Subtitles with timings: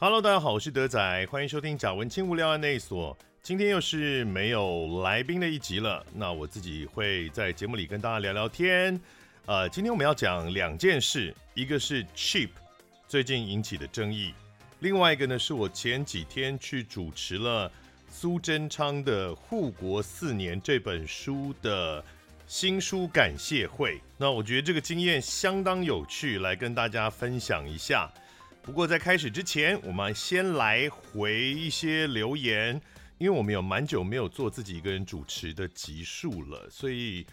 [0.00, 3.18] Hello，大家好，我是德仔，欢迎收听贾文清无聊案内所。
[3.42, 9.00] 今天又是没有来宾的一集了，那我自己会在节目里跟大家聊聊天。
[9.46, 12.50] 呃，今天我们要讲两件事，一个是 Cheap
[13.08, 14.32] 最近引起的争议，
[14.78, 17.68] 另外一个呢是我前几天去主持了
[18.08, 22.04] 苏贞昌的《护国四年》这本书的
[22.46, 24.00] 新书感谢会。
[24.16, 28.08] 那我觉得这个经验相当有趣，来跟大家分享一下。
[28.62, 32.80] 不过在开始之前，我们先来回一些留言，
[33.18, 37.26] 因为我们有蛮久没有做自己一个人主持的集数了，所以。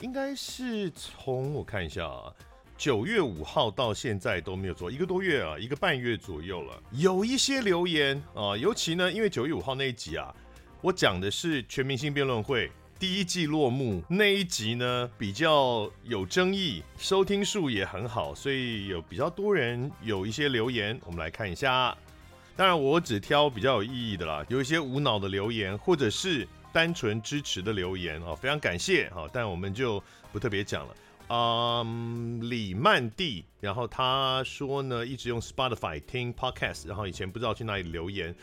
[0.00, 2.34] 应该是从我看一下啊，
[2.76, 6.82] 九月五号到现在都没有做一个多月啊，一个半月左右了。
[6.90, 10.34] 有一些留言啊，尤其呢，因为九月五号那一集啊，
[10.80, 12.68] 我讲的是全明星辩论会
[13.02, 21.98] 第一季落幕那一集呢，比较有争议，收听数也很好，所以有比较多人有一些留言，我们来看一下。
[22.54, 26.46] 当然，我只挑比较有意义的啦，有一些无脑的留言，或者是。
[26.72, 30.94] 单纯支持的留言啊，非常感谢哈，但我们就不特别讲了。
[31.28, 38.34] 嗯，李曼蒂，然后他说呢，一直用 Spotify 听 Podcast，然后以前不知道去哪里留言，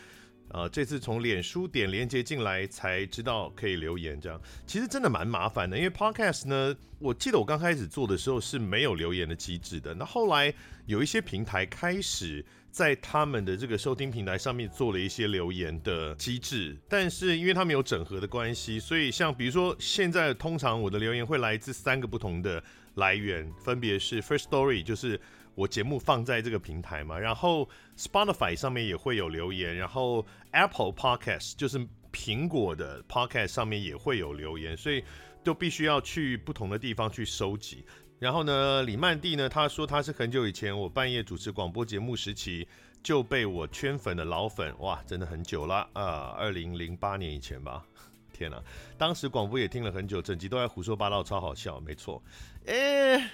[0.50, 10.52] 呃，这次从脸书点连接进来才知道可以留言，这样其实真的蛮麻烦的，因为 Podcast 呢，我记得我刚开始做的时候是没有留言的机制的，那后来
[10.86, 12.44] 有一些平台开始。
[12.72, 22.62] 在他们的这个收听平台上面做了一些留言的机制，但是因为他们有整合的关系，所以像比如说现在通常我的留言会来自三个不同的
[22.94, 25.20] 来源，分别是 First Story，就是
[25.54, 35.04] 我节目放在这个平台嘛，然后 Spotify 上面也会有留言，然后 Apple Podcast 就是苹果的 Podcast 上面也会有留言，所以
[35.44, 37.84] 都必须要去不同的地方去收集。
[38.18, 42.68] 然后呢，李曼蒂呢，他说他是很久以前我半夜主持广播节目时期
[43.02, 47.82] 就被我圈粉的老粉，哇，真的很久了啊，二零零八年以前吧。
[48.32, 48.62] 天哪，
[48.98, 52.22] 当时广播也听了很久，整集都在胡说八道，超好笑，没错。
[52.66, 53.30] 哎，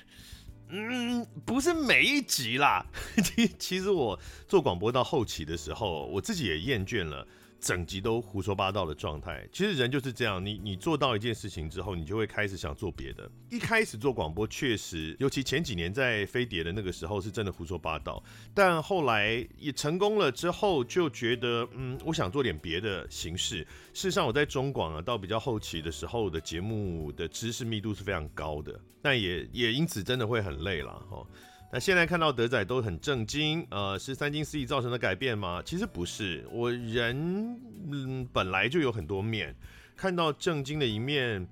[0.68, 2.84] 嗯，不是每一集啦，
[3.22, 4.18] 其其实我
[4.48, 7.26] 做广播到后期的时候，我自己也厌倦了。
[7.66, 13.28] 整集都胡说八道的状态，其实人就是这样，你你做到一件事情之后，你就会开始想做别的。
[13.50, 18.22] 一开始做广播确实，尤其前几年在飞碟的那个时候，是真的胡说八道。
[18.54, 23.66] 但后来也成功了之后，就觉得嗯，我想做点别的形式。
[23.92, 31.26] 事实上，我在中广啊，到比较后期的时候的节目的知识密度是非常高的，但也也因此真的会很累了哈。
[31.72, 35.60] 那现在看到德仔都很正经，呃，是三金四亿造成的改变吗？
[35.66, 37.60] 其实不是，我人
[37.90, 39.54] 嗯本来就有很多面，
[39.96, 41.46] 看到正经的一面，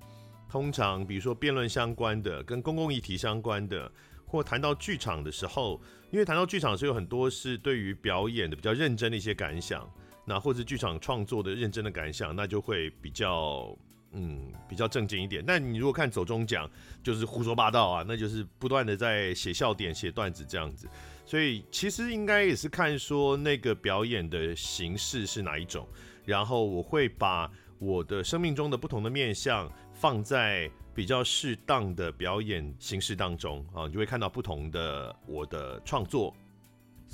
[0.49, 3.91] 通常比如说辩论相关的、跟公共议题相关的，
[4.25, 5.83] 或谈到剧场的时候，
[6.13, 9.91] 因为谈到剧场是有很多是对于表演的比较认真的一些感想，
[10.25, 13.77] 那或者剧场创作的认真的感想，那就会比较。
[14.15, 15.45] 嗯，比较正经一点。
[15.47, 16.71] 但你如果看走中奖，
[17.03, 20.89] 就是胡说八道啊，那就是不断的在写笑点、写段子这样子。
[21.27, 25.87] 所以其实应该也是看说那个表演的形式是哪一种，
[26.25, 36.35] 然后我会把我的生命中的不同的面向放在比较适当的表演形式当中啊，你就会看到不同的我的创作。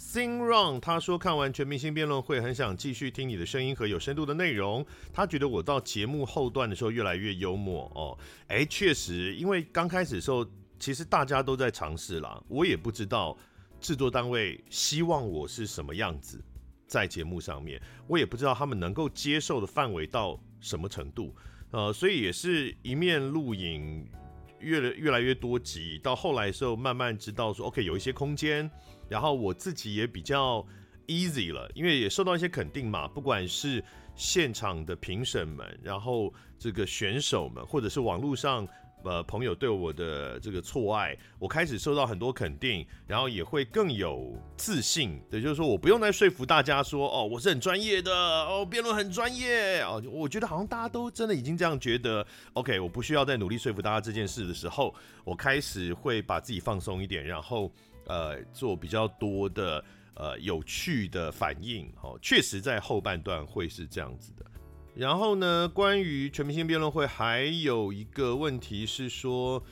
[0.01, 4.85] Sing Run，他说看完全明星辩论会，很想继续听你的声音和有深度的内容。
[5.13, 8.19] 他觉得我到节目后段的时候越来越幽默哦。
[8.49, 10.45] 哎，确实，因为刚开始的时候，
[10.79, 12.43] 其实大家都在尝试啦。
[12.49, 13.37] 我也不知道
[13.79, 16.43] 制作单位希望我是什么样子
[16.87, 21.37] 在节目上面，我也不知道他们能够接受的范围到什么程度。
[21.73, 24.09] 呃，所以也是一面录影
[24.61, 28.69] 越来越来越多集，到后来的时候慢慢知道说，OK，有一些空间。
[29.11, 30.65] 然后我自己也比较
[31.09, 33.85] easy 了，因为也受到一些肯定嘛，不管是
[34.15, 38.67] 现场的评审们，然后这个选手们，或者是网络上
[39.03, 45.21] 呃朋友对我的这个错爱，我开始受到很多肯定，然后也会更有自信。
[45.33, 52.25] 也就是说，我不用再说服大家说，哦，我是很专业的，哦，辩论很专业，哦，我觉得好像大家都真的已经这样觉得。
[52.53, 54.95] OK，我不需要再努力说服大家这件事的时候，
[55.25, 57.73] 我开始会把自己放松一点，然后。
[58.11, 59.85] 呃，做比较多的
[60.15, 64.45] 呃有趣的反应，哦，确实在后半段会是这样子的。
[64.97, 69.63] 然后呢，关于全明星辩论会，还有一个问题是说，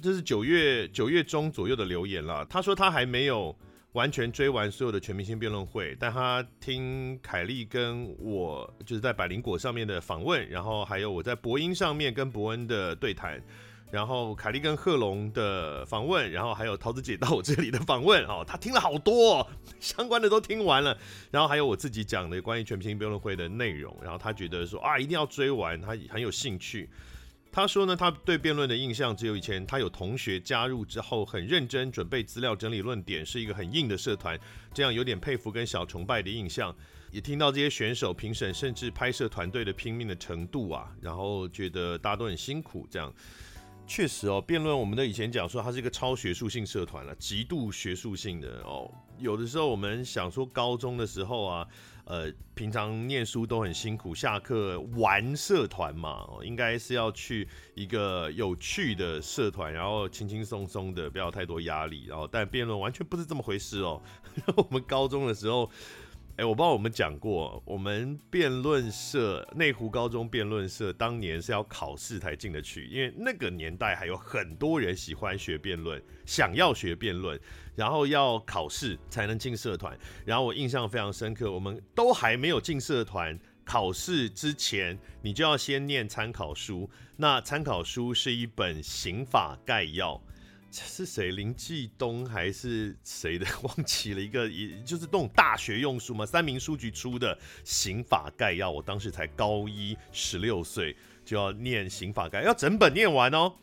[0.00, 2.42] 这是九月九月中左右的留言了。
[2.46, 3.54] 他说他还没有
[3.92, 13.38] 完全追完所有的全明星辩论会，但他听凯莉跟我就是在百灵果上面的访问，然后还有我在博音上面跟伯恩的对谈。
[13.94, 19.48] 然后凯莉跟贺龙的访问，然后还有桃子姐到我这里的访问哦，他听了好多，
[19.78, 20.98] 相关的都听完了，
[21.30, 26.90] 然后还有我自己讲的关于全明星辩论会的内容，然后他觉得说啊一定要追完，他很有兴趣。
[27.52, 34.36] 他说呢，他对辩论的印象只有以前他有同学加入之后很认真准备资料整理论点，是一个很硬的社团，
[34.72, 36.74] 这样有点佩服跟小崇拜的印象。
[37.12, 43.14] 也听到这些选手、评审甚至拍摄团队的拼命的程度啊，然后觉得大家都很辛苦这样。
[43.86, 48.90] 确实哦，辩论我们的以前讲说，它是一个超学术性社团了，极度学术性的哦。
[49.18, 51.68] 有的时候我们想说，高中的时候啊，
[52.04, 62.06] 呃，平常念书都很辛苦，下课玩社团嘛，哦，应该是要去一个有趣的社团，然后轻轻松松的，不要太多压力。
[62.08, 64.02] 然后，但辩论完全不是这么回事哦。
[64.56, 65.70] 我们高中的时候。
[66.36, 77.40] 哎、我不知道我们讲过，我们辩论社内湖高中辩论社当年是要考试才进得去，因为那个年代还有很多人喜欢学辩论，想要学辩论，
[77.76, 79.96] 然后要考试才能进社团。
[80.24, 90.20] 然后我印象非常深刻，我们都还没有进社团，考试之前你就要先念参考书，那参考书是一本刑法概要。
[90.82, 91.30] 是谁？
[91.30, 93.46] 林继东还是谁的？
[93.62, 98.70] 忘记了一个，也就是那种大学用书嘛，三明书局出的刑法概要。
[98.70, 103.54] 我当时才高一，十六岁就要念刑法概要，要整本念完哦。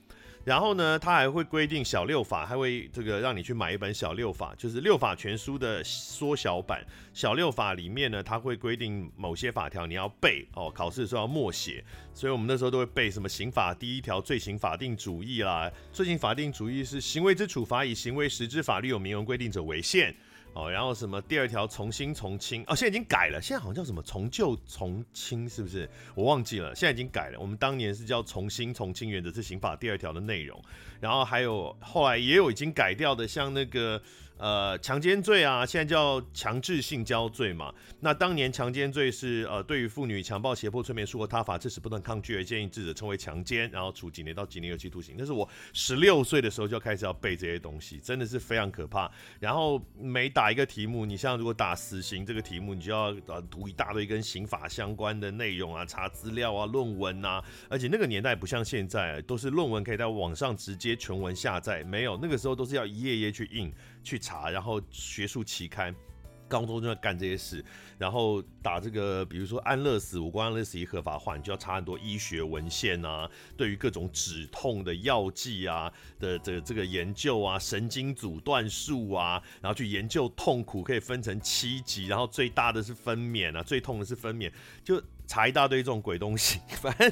[0.44, 6.84] 然后呢，他还会规定小六法，还会这个让你去买一本小六法，就是六法全书的缩小版。
[7.14, 11.84] 小六法里面呢，他会规定某些法条你要背哦，考试的时候要默写。
[12.14, 20.16] 所以我们那时候都会背什么刑法第一条罪行法定主义啦，罪行法定主义是行为之处罚以行为实之法律有明文规定者为限。
[20.54, 25.90] 哦，然后什么第二条重新从轻哦，现在已经改了，现在好像叫什么从旧从轻，是不是？
[26.14, 27.40] 我忘记了，现在已经改了。
[27.40, 30.62] 我们当年是叫重新从轻原则，是刑法第二条的内容。
[31.00, 34.02] 然后还有后来也有已经改掉的，像那个。
[34.42, 37.72] 呃，强奸罪啊，现在叫强制性交罪嘛。
[38.00, 45.14] 那当年强奸罪是呃，对于妇女强暴、胁迫、催眠、术或他法致使不能抗拒而建议致者，称为强奸，然后处几年到几年有期徒刑。
[45.16, 49.12] 那是我十六岁的时候就开始要背这些东西，真的是非常可怕。
[49.40, 57.44] 然后每打一个题目，你像如果打死刑这个题目，你就要呃读一大堆跟刑法相关的内容啊，查资料啊，论文啊。
[57.70, 63.72] 而且那个年代不像现在，都是论文可以在网上直接全文下载，没有，那个时候都是要一页页去印。
[64.04, 65.96] 去查，然后学术期刊，
[66.48, 67.64] 高中就要干这些事，
[67.98, 84.52] 然后打这个，比如说安乐死，我国安乐死一合法化，你就要查很多医学文献啊，对于各种止痛的药剂啊的这这个研究啊，神经阻断术啊，然后去研究痛苦可以分成七级，然后最大的是分娩啊，最痛的是分娩，
[84.84, 87.12] 就查一大堆这种鬼东西， 反正。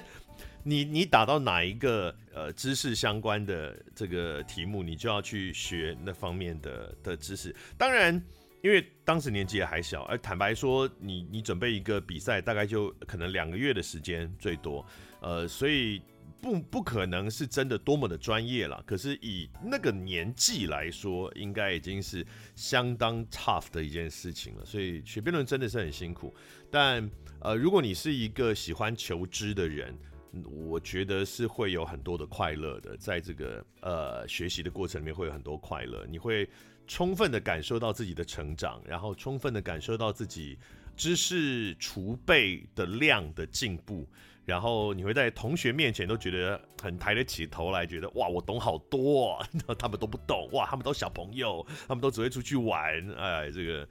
[0.64, 7.56] 你你打到哪一个呃知识相关的这个题目，你就要去学那方面的的知识。
[7.78, 8.14] 当然，
[8.62, 14.86] 因为当时年纪也还小，而坦白说，你你准备一个比赛，大概就可能两个月的时间最多，
[15.22, 16.02] 呃，所以
[16.42, 18.82] 不不可能是真的多么的专业了。
[18.86, 22.26] 可是以那个年纪来说，应该已经是
[22.56, 24.66] 相当 tough 的一件事情了。
[24.66, 26.34] 所以学辩论真的是很辛苦。
[26.70, 27.10] 但
[27.42, 29.98] 呃，如果你是一个喜欢求知的人，
[30.46, 36.48] 我觉得是会有很多的快乐的，在这个呃学习的过程里面会有很多快乐，你会
[36.88, 40.58] 充分的感受到自己的成长，然后充分的感受到自己
[40.96, 44.08] 知识储备的量的进步，
[44.46, 49.46] 然后你会在同学面前都觉得很抬得起头来，觉得哇我懂好多哦，
[49.80, 53.88] 他们都不懂，哇他们都小朋友，他们都只会出去玩，哎这个。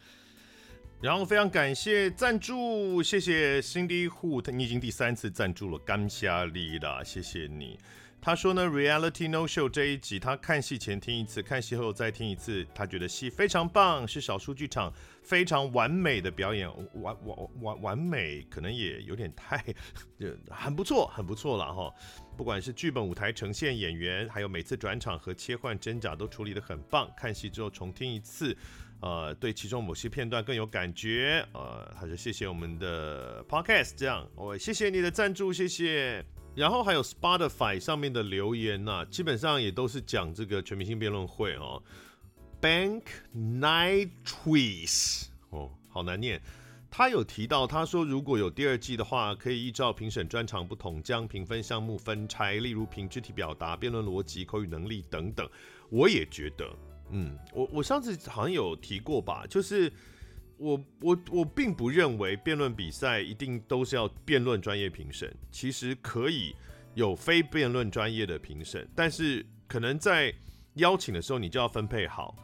[1.01, 7.79] 然后非常感谢赞助，谢谢 Cindy Hu，你已经第三次赞助了，感谢你啦，谢谢你。
[8.21, 19.65] 他说呢，Reality No Show 这一集他看戏前听一次，看戏后再听一次，他觉得戏非常棒，是少数剧场非常完美的表演，完完完完美可能也有点太，
[20.51, 21.95] 很不错，很不错了哈。
[22.37, 28.57] 不管是剧本、舞台呈现、演员，还有每次转场和切换真假都处理得很棒，看戏之后重听一次。
[29.01, 36.25] 呃，对其中某些片段更有感觉，呃，还是谢谢我们的 Podcast，这样，我、哦、谢谢你的赞助，谢谢。
[36.57, 41.81] 然后还有 Spotify 上面的留言呐、基本上也都是讲这个全明星辩论会哦。
[42.61, 43.03] Bank
[43.33, 46.43] Night Twist，哦，好难念。
[46.91, 55.49] 他有提到，他说如果有第二季的话，可以依照评审专长不同，将评分项目分拆，例如评肢体表达、辩论逻辑、口语能力等等。
[55.91, 56.69] 我也觉得。
[57.11, 59.93] 嗯，我我上次好像有提过吧，就是
[60.57, 66.55] 我我我并不认为辩论比赛一定都是要辩论专业评审，其实可以
[66.95, 70.35] 有非辩论专业的评审，但是可能在
[70.75, 72.37] 邀请的时候，你就要分配好，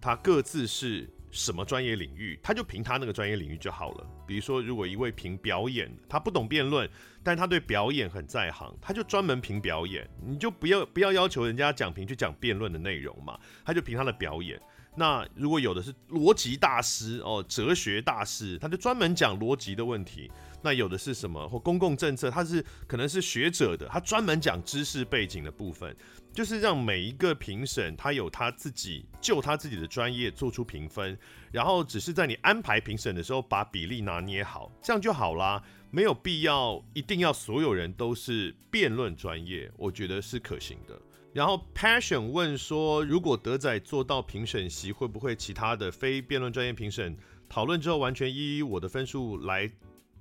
[0.00, 4.06] 他各自是什么专业领域，他就凭他那个专业领域就好了。
[4.26, 6.88] 比如说，如果一位评表演，他不懂辩论，
[7.22, 14.60] 但他对表演很在行，他就专门评表演，你就不要不要要求人家讲评去讲辩论的内容嘛，他就凭他的表演。
[14.98, 20.30] 那如果有的是逻辑大师哦，哲学大师，他就专门讲逻辑的问题。
[20.62, 25.94] 那有的是什么或公共政策，他是可能是学者的，他专门讲知识背景的部分，
[26.36, 31.18] 就是让每一个评审他有他自己就他自己的专业做出评分，
[31.50, 41.00] 然后只是在你安排评审的时候把比例拿捏好，这样就好啦，没有必要一定要所有人都是辩论专业，我觉得是可行的。
[41.32, 47.16] 然后 Passion 问说，如果德仔做到评审席，会不会其他的非辩论专业评审
[47.48, 49.70] 讨论之后完全依我的分数来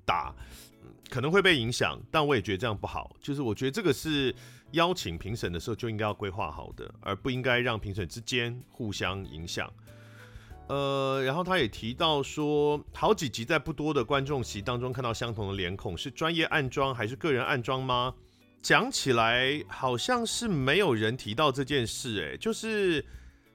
[0.05, 0.34] 打，
[1.10, 3.13] 可能会被影响，但我也觉得这样不好。
[3.22, 4.34] 就是我觉得这个是
[4.75, 9.70] 邀请评审的时候就应该要规划好的，而不应该让评审之间互相影响。
[10.67, 18.13] 呃，然后他也提到说，好几集在不多的观众席当中看到相同的脸孔，是专业暗装还是个人暗装吗？
[18.62, 23.05] 讲起来好像是没有人提到这件事，欸，哎，就是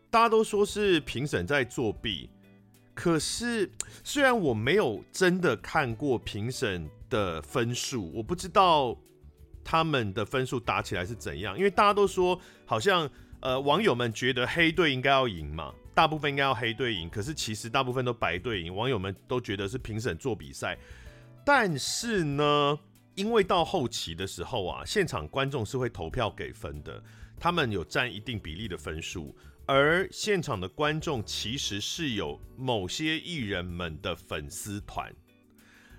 [0.09, 2.31] 大家都说是评审在作弊，
[2.95, 3.69] 可是
[4.05, 8.97] 虽然我没有真的看过评审的分数，我不知道
[9.65, 13.09] 他们的分数打起来是怎样，因为大家都说好像
[13.41, 20.79] 呃网友们觉得黑队应该要赢嘛，大部分应该要黑队赢，可是其实大部分都白队赢，网友们都觉得是评审做比赛，
[21.45, 22.79] 但是呢。
[23.17, 27.03] 因为到后期的时候啊，现场观众是会投票给分的，
[27.39, 29.37] 他们有占一定比例的分数，
[29.67, 35.13] 而现场的观众其实是有某些艺人们的粉丝团，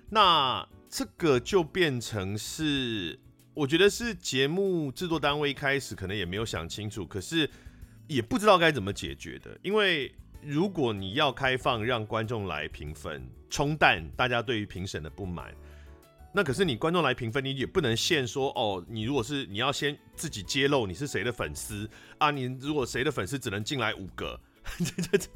[0.08, 3.20] 那这个就变成是，
[3.54, 7.48] 我觉得是节目制作单位一开始可能也没有想清楚，可是
[8.06, 15.54] 也不知道该怎么解决的，因为如果你要开放让观众来评分，冲淡大家对于评审的不满。
[16.34, 18.82] 那可是你观众来评分，你也不能限说哦。
[18.88, 24.40] 你如果是你要先自己揭露你是谁的粉丝啊，你如果谁的粉丝只能进来五个，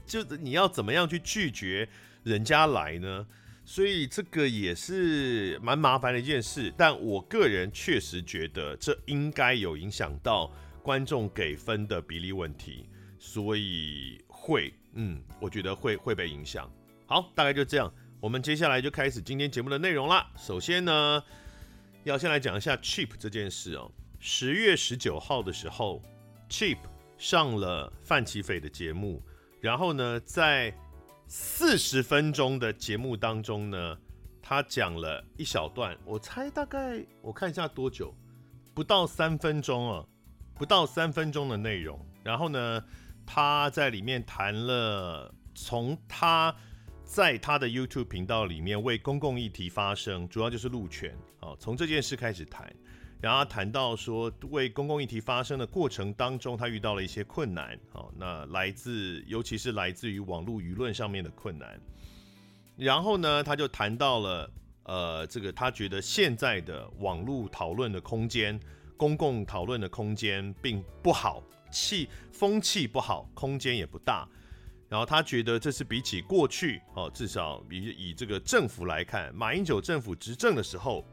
[0.06, 1.86] 就就你要怎么样去拒绝
[2.22, 3.26] 人家来呢？
[3.66, 6.72] 所以这个也是蛮麻烦的一件事。
[6.78, 10.50] 但我个人确实觉得这应该有影响到
[10.82, 16.70] 观众给分的比例问题，所以会，嗯，我觉得会会被影响。
[17.06, 17.92] 好，大概就这样。
[18.20, 20.26] 我们接下来就开始今天节目的内容啦。
[20.38, 21.22] 首先呢，
[22.04, 23.90] 要先来讲一下 Cheap 这件事哦。
[24.20, 26.02] 十月十九号的时候
[26.48, 26.78] ，Cheap
[27.18, 29.22] 上了范琪斐的节目，
[29.60, 30.72] 然后呢，在
[31.26, 33.98] 四十分钟的节目当中呢，
[34.42, 38.14] 他讲了一小段，我猜大概我看一下多久，
[38.74, 40.06] 不到三分钟啊，
[40.54, 41.98] 不到三分钟的内容。
[42.22, 42.84] 然后呢，
[43.24, 46.54] 他在里面谈了从他。
[47.08, 51.16] 在他的 YouTube 频道里面为公共议题发声，主要就是路权。
[51.38, 52.68] 啊，从这件事开始谈，
[53.20, 57.78] 然后谈到说为公共议题发声的过程当中，他遇到了一些困难。
[57.90, 61.80] 好，那来自尤其是来自于网络舆论上面的困难。
[62.76, 64.50] 然后呢，他就谈到了
[64.84, 68.60] 呃，这个他觉得现在的网络讨论的空间、
[68.96, 71.42] 公共讨论的空间并不好，
[71.72, 74.28] 气风气不好，空间也不大。
[74.88, 81.04] 然后他觉得这是比起过去哦，至少以以这个政府来看，马英九政府执政的时候，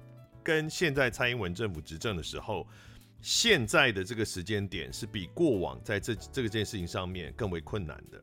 [0.44, 2.68] 跟现在蔡英文政府执政的时候，
[3.22, 8.22] 现在的这个时间点是比过往在这这个件事情上面更为困难的。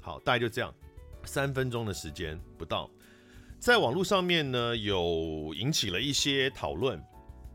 [0.00, 0.74] 好，大概就这样，
[1.24, 2.90] 三分钟的时间不到，
[3.58, 7.00] 在网络上面呢有引起了一些讨论。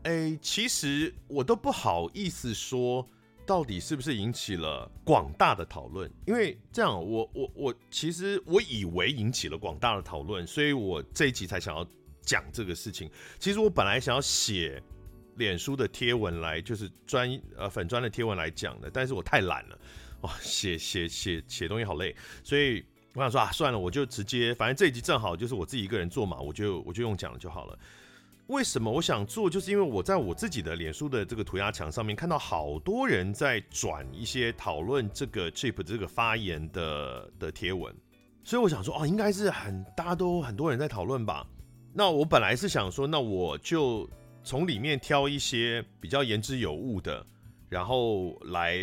[0.04, 3.06] 哎，其实我都不好意思说。
[3.44, 6.12] 到底是不是引起了广大的讨论？
[6.26, 11.88] 因为这样，我我我其实我以为引起了广大的讨论，所以我这一集才想要
[12.26, 13.10] 讲这个事情。
[13.38, 14.82] 其实我本来想要写
[15.36, 19.78] 脸书的贴文来，就是专呃粉专的贴文来讲的，但是我太懒了，
[20.22, 27.78] 哇，写写写写东西好累，所以我想说啊，算了，我就直接，反正这一集正好就是我自己一个人做嘛，我就我就用讲了就好了。
[28.48, 29.50] 为什么我想做？
[29.50, 37.92] 就是因为我在我自己的脸书的这个涂鸦墙上面看到好多人在转一些讨论这个 Chip 这个发言的的贴文，
[38.44, 41.44] 所以我想说，哦，应该是很大家都很多人在讨论吧。
[41.98, 44.06] 那我本来是想说，那我就
[44.44, 47.24] 从里面挑一些比较言之有物的，
[47.70, 48.76] 然后来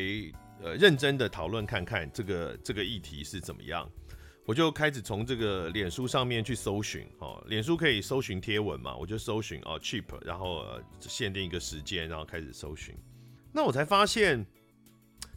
[0.64, 3.88] 呃认真的讨论看看这个这个议题是怎么样。
[4.46, 12.96] 我就开始从这个脸书上面去搜寻，哦，脸书可以搜寻贴文嘛，我就搜寻哦 cheap，然后、呃、限定一个时间，然后开始搜寻。
[13.54, 14.44] 那我才发现，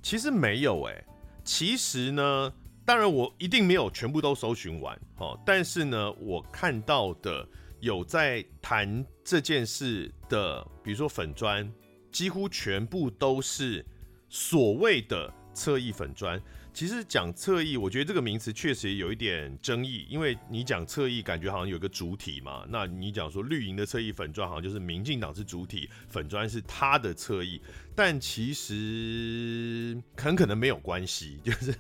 [0.03, 1.05] 其实没有哎、欸，
[1.45, 2.51] 其实呢，
[2.87, 7.47] 当然我一定没有全部都搜寻完，哦，但是呢，我看到的
[7.81, 11.71] 有在谈这件事的，比如说粉专，
[12.11, 13.85] 几乎全部都是
[14.29, 16.41] 所谓的侧翼粉专。
[16.73, 22.67] 其实讲侧翼，我觉得这个名词确实有一点争议，因为你讲侧翼，感觉好像有个主体嘛。
[22.69, 27.59] 那你讲说绿营的侧翼粉专，好像就是民进党是主体，粉专是他的侧翼，
[27.95, 31.39] 但其实很可能没有关系。
[31.43, 31.73] 就是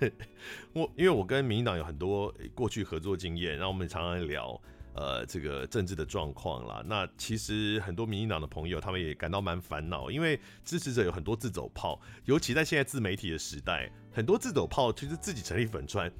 [0.73, 4.59] 我，因为我跟民进党有很多过去合作经验，然后我们常常聊。
[4.97, 16.11] 呃，这个政治的状况啦，那其实很多民进党的朋友他们也感到蛮烦恼，因为支持者有很多自走炮，尤其在现在自媒体的时代，很多自走炮其实自己成立粉专。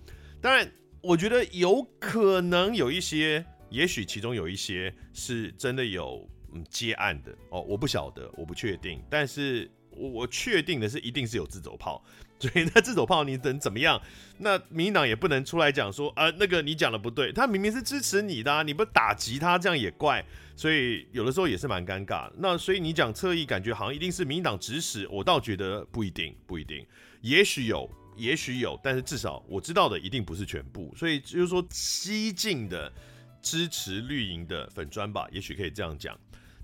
[0.43, 12.05] 当然，我觉得有可能有一些，也许其中有一些是真的有嗯接案的哦，我不晓得，我不确定，但是我确定的是一定是有自走炮。
[12.41, 14.01] 所以那自走炮你能怎么样？
[14.39, 20.25] 那民进党也不能出来讲说啊，那个你讲的不对，他明明是支持你的，你不打击他，这样也怪。
[20.55, 22.31] 所以有的时候也是蛮尴尬。
[22.39, 26.87] 那所以你讲侧翼，感觉好像一定是民进党指使，我倒觉得不一定，不一定，
[27.23, 30.93] 也许有，也许有，但是至少我知道的一定不是全部。
[30.95, 32.93] 所以就是说，激进的
[33.41, 36.19] 支持绿营的粉砖吧，也许可以这样讲。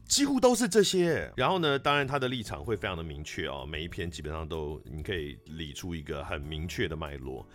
[0.06, 7.46] 几乎都是这些，然后呢，当然他的立场会非常的明确哦，每一篇基本上都你可以理出一个很明确的脉络。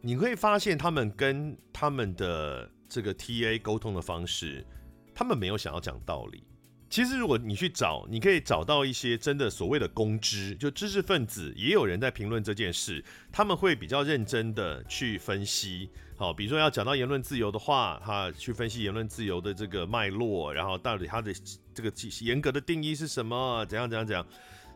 [0.00, 4.66] 你会发现他们跟他们的这个 TA 沟通的方式，
[5.14, 6.44] 他们没有想要讲道理。
[6.92, 15.88] 其实如果你去找，你可以找到一些真的所谓的公知，就知识分子，也有人在评论这件事，他们会比较认真的去分析。
[16.18, 21.32] 好，比如说要讲到言论自由的话，哈，去分析言论自由的这个脉络，然后到底它的
[21.72, 24.26] 这个严格的定义是什么，怎样怎样怎样。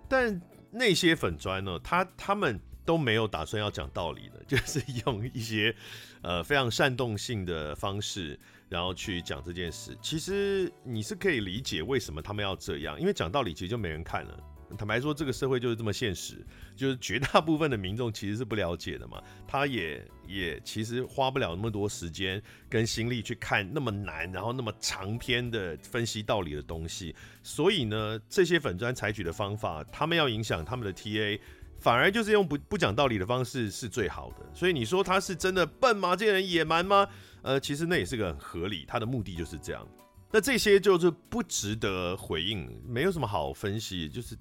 [0.09, 5.77] 但那些粉专呢，他他们都没有打算要讲道理的， 就是用一些
[6.23, 9.97] 呃非常煽动性的方式，然后去讲这件事。
[10.01, 14.39] 其实你是可以理解为什么他们要这样，因为讲道理其实就没人看了。
[14.77, 31.39] 坦白说，这个社会就是这么现实，就是绝大部分的民众其实是不了解的嘛，他也也其实花不了那么多时间跟心力去看那么难，然后那么长篇的分析道理的东西，所以呢，这些粉砖采取的方法，他们要影响他们的 TA，
[31.79, 34.45] 反而就是用不不讲道理的方式是最好的。
[34.53, 36.17] 所以你说他是真的笨吗？
[36.17, 37.07] 这些人野蛮吗？
[37.47, 39.89] 呃，其实那也是个很合理，他的目的就是这样。
[40.31, 44.37] 那这些就是不值得回应，没有什么好分析，就是。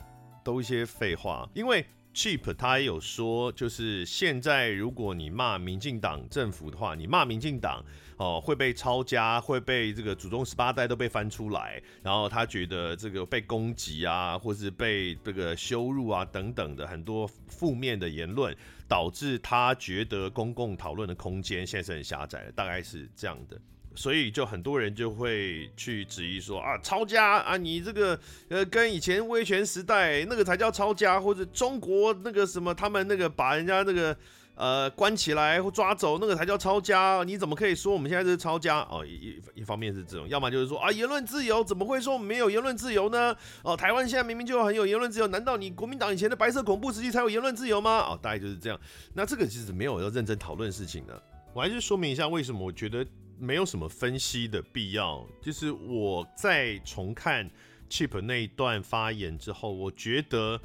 [0.45, 7.83] 都一些废话，因为 Cheap 他也有说，就是现在如果你骂民进党政府的话，你骂民进党
[8.17, 18.56] 哦会被抄家，会被这个祖宗十八代都被翻出来，然后他觉得这个被攻击啊，或是被这个羞辱啊等等的很多负面的言论，
[18.88, 23.60] 导致他觉得公共讨论的空间现在是很狭窄的，大概是这样的。
[23.97, 34.13] 所以就很多人就会去质疑说啊，抄家啊，你这个呃跟以前威权时代那个才叫抄家，或者中国那个什么他们那个把人家那个
[34.55, 38.79] 呃关起来或抓走那个才叫抄家，你怎么可以说我们现在是抄家？
[38.89, 43.35] 哦，一一方面是这种，要么就是说啊，言论自由怎么会说我们没有言论自由呢？
[43.63, 47.99] 哦，台湾现在明明就很有言论自由，难道你国民党以前的白色恐怖时期才有言论自由吗？
[47.99, 48.79] 哦，大概就是这样。
[49.13, 51.21] 那这个其实没有要认真讨论事情的，
[51.53, 53.05] 我还是说明一下为什么我觉得。
[53.37, 55.27] 没有什么分析的必要。
[55.41, 57.45] 就是我在重看
[57.89, 60.57] Chip 那一段发言之后，我觉得，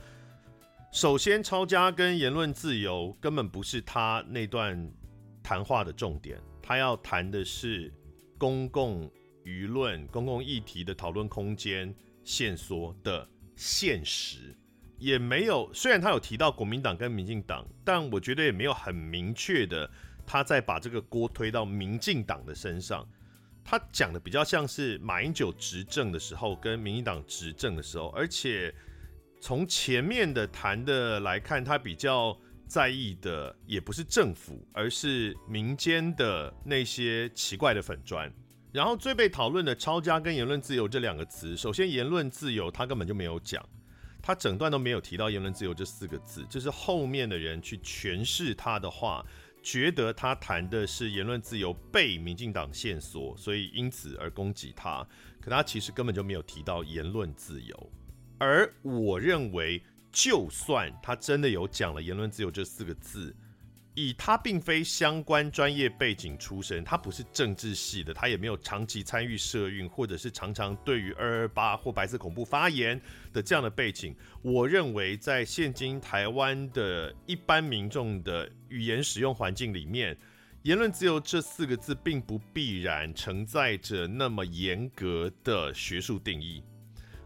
[0.93, 4.93] 首先抄家跟言论自由根本不是他那段
[5.41, 7.93] 谈话的重点，他要谈的是
[8.37, 9.09] 公共
[9.45, 14.53] 舆论、公共议题的讨论空间限缩的现实，
[14.99, 15.73] 也没有。
[15.73, 19.89] 虽然他有提到国民党跟民进党，但我觉得也没有很明确的。
[20.27, 23.09] 他在把这个锅推到民进党的身上，
[23.65, 28.75] 他讲的比较像是马英九执政的时候跟民进党执政的时候，而且
[29.41, 38.31] 从前面的谈的来看，他比较在意的也不是政府，而是民间的那些奇怪的粉砖。
[38.71, 43.67] 然后最被讨论的“抄家”跟“言论自由”这两个词，首先“言论自由”他根本就没有讲，
[44.23, 49.25] 他整段都没有提到“言论自由”这四个字，就是后面的人去诠释他的话。
[49.63, 55.07] 觉得他谈的是言论自由被民进党限缩，所以因此而攻击他。
[55.39, 57.93] 可他其实根本就没有提到言论自由。
[58.41, 63.37] 而我认为，就算他真的有讲了言论自由这四个字，
[63.95, 72.99] 以他并非相关专业背景出身，他不是政治系的，他也没有长期参与社运，或者是常常对于二二八或白色恐怖发言
[73.31, 74.17] 的这样的背景。
[74.41, 80.17] 我认为，在现今台湾的一般民众的语言使用环境里面，
[80.63, 86.63] 言论自由这四个字并不必然承载着那么严格的学术定义。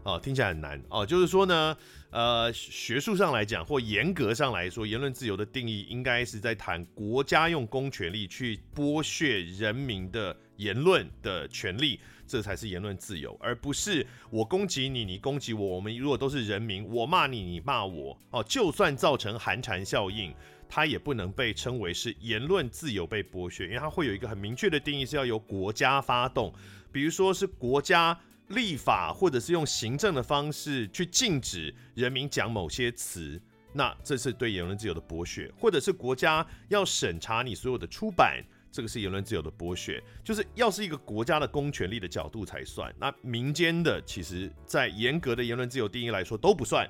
[0.05, 1.03] 哦，听起来很难哦。
[1.03, 1.75] 就是说呢，
[2.11, 15.65] 呃，学术上来讲，或严格上来说，言论自由的定义应该是在谈国家用公权力去剥削人民的言论的权利，这才是言论自由，而不是我攻击你，你攻击我。
[15.65, 20.31] 我们如果都是人民，我骂你，你骂我，哦，就算造成寒蝉效应，
[20.69, 26.53] 它也不能被称为是言论自由被剥削，因为它会有一个很明确的定义，是要由国家发动，
[26.91, 28.15] 比如说是国家。
[28.49, 33.41] 立法或者是用行政的方式去禁止人民讲某些词，
[33.73, 40.01] 那这是对言论自由的剥削；或者是国家要审查你所有的出版，这个是言论自由的剥削。
[40.23, 46.89] 就是要是一个国家的公权力的角度才算，那民间的其实在严格的言论自由定义来说都不算。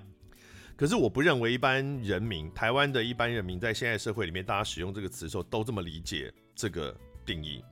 [0.76, 6.94] 可是我不认为一般人民，台湾的一般人民在现在社会里面，大家使用这个词的时候都这么理解这个
[7.26, 7.64] 定义。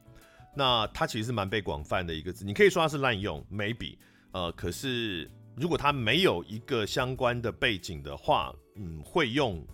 [0.56, 3.98] 那它其实是蛮被广泛的一个字，你可以说它是滥用，maybe，
[4.32, 9.66] 呃，可是如果它没有一个相关的背景的话，嗯，会用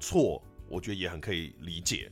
[0.00, 2.10] 错，我觉得也很可以理解。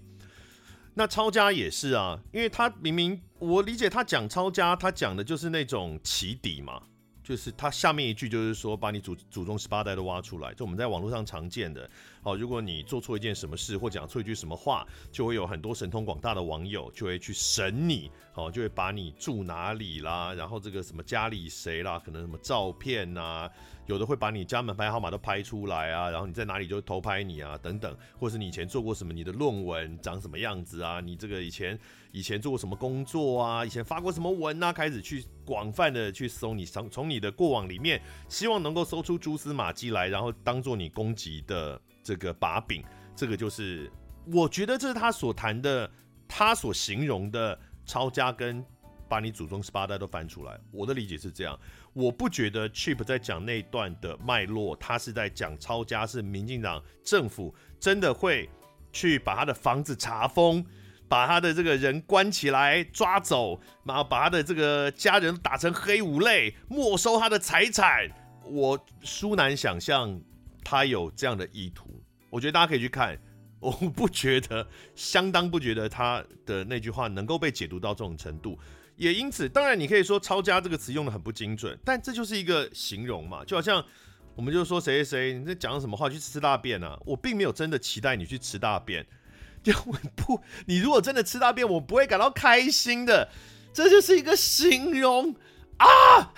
[0.93, 6.83] 那抄家也是啊，因为他明明我理解他讲抄家，他讲的就是那种起底嘛。
[7.23, 11.89] 就是他下面一句就是说，把你祖祖宗十八代都挖出来，就我们在网络上常见的。
[12.23, 23.49] 哦，如果你做错一件什么事或讲错一句什么话，就会有很多神通广大的网友就会去审你，哦，就会把你住哪里啦，然后这个什么家里谁啦，可能什么照片呐。
[23.91, 31.77] 有的会把你家门牌号码都拍出来啊，然后你在哪里就偷拍你啊，等等，或是你以前做过什么，你的论文长什么样子啊，你这个以前
[32.13, 42.85] 以前做过什么工作啊，以前发过什么文啊，开始去广泛的去搜你，从从你的过往里面，希望能够搜出蛛丝马迹来，然后当做你攻击的这个把柄。
[43.17, 43.91] 这个就是
[44.33, 45.91] 我觉得这是他所谈的，
[46.29, 48.65] 他所形容的抄家跟
[49.09, 50.57] 把你祖宗十八代都翻出来。
[50.71, 51.59] 我的理解是这样。
[51.93, 58.49] 我不觉得 Chip 在讲那段的脉络，他是在讲抄家，是民进党政府真的会
[58.93, 60.65] 去把他的房子查封，
[61.09, 68.09] 把他的这个人关起来抓走，然后把他的这个家人打成黑五类，没收他的财产。
[68.45, 70.21] 我殊难想象
[70.65, 72.01] 他有这样的意图。
[72.31, 73.19] 我觉得大家可以去看，
[73.59, 78.57] 我不觉得，相当不觉得他的那句话能够被解读到这种程度。
[79.01, 83.83] 也因此，当然你可以说“抄家”这个词用的很不精准，但这就是一个形容嘛，就好像
[84.35, 89.07] 我们就说谁谁谁你在讲什么话去吃大便啊，我并没有真的期待你去吃大便，
[89.63, 89.73] 就
[90.15, 93.31] 不，你如果真的吃大便，我不会感到开心的，
[93.73, 95.35] 这就是一个形容
[95.79, 96.35] 啊。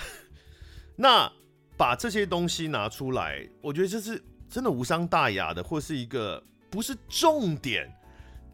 [0.94, 1.32] 那
[1.76, 7.92] 把这些东西拿出来，我觉得这是真的无伤大雅的，或是一个不是重点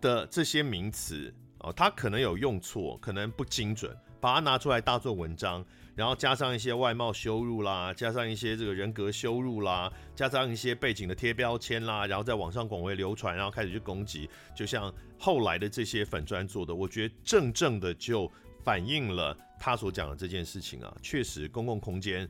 [0.01, 1.35] 的这些名词。
[1.61, 18.31] 哦，他可能有用错，可能不精准，把它拿出来大做文章，然后加上一些外貌羞辱啦，加上一些这个人格羞辱啦，加上一些背景的贴标签啦，然后在网上广为流传，然后开始去攻击，就像后来的这些粉砖做的，我觉得正正的就
[18.65, 22.29] 反映了他所讲的这件事情啊，确实公共空间。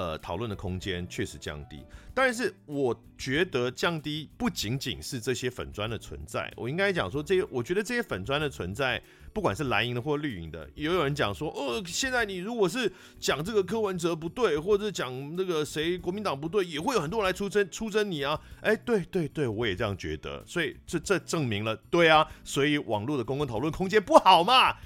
[0.00, 1.84] 呃，讨论的空间确实降低，
[2.14, 8.98] 但是我觉得降低不仅仅是这些粉砖的存在，我应该讲说这些，我觉得这些粉砖的存在，
[9.34, 24.78] 不管是蓝营的或绿营的，也有人讲说，哦，现在你如果是讲这个柯文哲不对，或者讲那个谁国民党不对，也会有很多人来出征出征你啊，哎，对对对，我也这样觉得，所以这这证明了，对啊，所以网络的公共讨论空间不好嘛？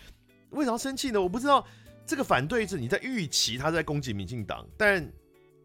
[0.51, 1.23] 为啥生气呢？
[1.23, 1.65] 我不知道。
[2.07, 5.11] 这个反对是你在预期他在攻击民进党，但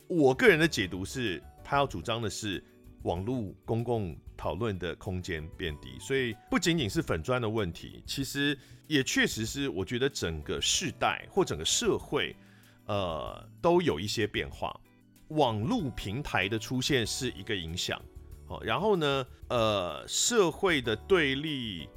[0.07, 2.63] 我个人的解读是，他要主张的是
[3.03, 12.33] 网络公共讨论的空间变低，所以不仅仅是粉专的问题，其实也确实是我觉得整个世代或整个社会，
[12.85, 14.73] 呃，都有一些变化。
[15.29, 18.01] 网络平台的出现是一个影响，
[18.47, 21.89] 哦，然后呢，呃，社会的对立。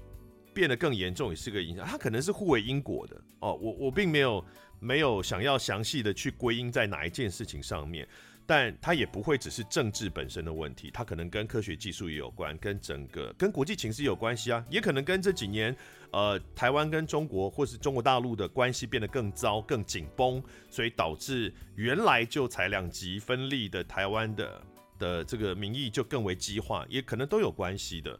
[0.52, 3.54] 变得更严重也是个影响，它可能是互为因果的哦。
[3.54, 4.44] 我我并没有
[4.78, 8.06] 没有想要详细的去归因在哪一件事情上面，
[8.46, 15.74] 但它也不会只是政治本身的问题，它可能跟科学技术也有关，跟整个跟国际情势有关系啊，也可能跟这几年
[16.10, 24.62] 呃台湾跟中国或是中国大陆的关系变得更糟、更紧绷，所以导致原来就才两极分立的台湾的
[24.98, 28.18] 的这个民意就更为激化，也可能都有关系的。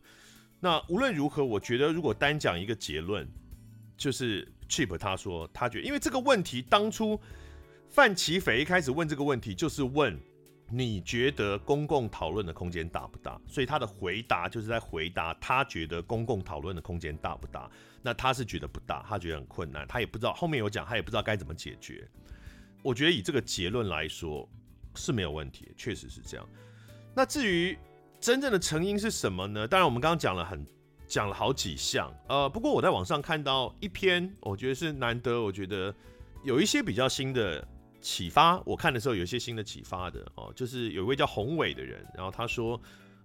[0.65, 3.29] 那无论如何，我觉得如果单讲一个结论，
[3.97, 7.21] 就是 Chip 他说他觉得，因为这个问题当初
[7.89, 10.17] 范琪斐一开始问这个问题，就是问
[10.71, 13.41] 你觉得公共讨论的空间大不大？
[13.49, 17.69] 所以他的回答就是在回答他觉得公共讨论的空间大不大？
[18.01, 22.09] 那他是觉得不大，他觉得很困难，他也不知道后面有讲，他也不知道该怎么解决。
[22.85, 24.49] 我觉得以这个结论来说
[24.95, 26.49] 是没有问题，确实是这样。
[27.15, 27.77] 那至于，
[28.23, 29.67] 真正的成因是什么呢？
[29.67, 30.65] 当然，我们刚刚讲了很
[31.09, 35.93] 讲了好几项，呃，不过我在网上看到一篇，我觉得是难得，我觉得
[36.45, 37.67] 有一些比较新的
[38.01, 38.61] 启发。
[38.61, 42.81] 我看的时候有一些新的启发的哦，就是有一位叫宏伟的人，然后他说，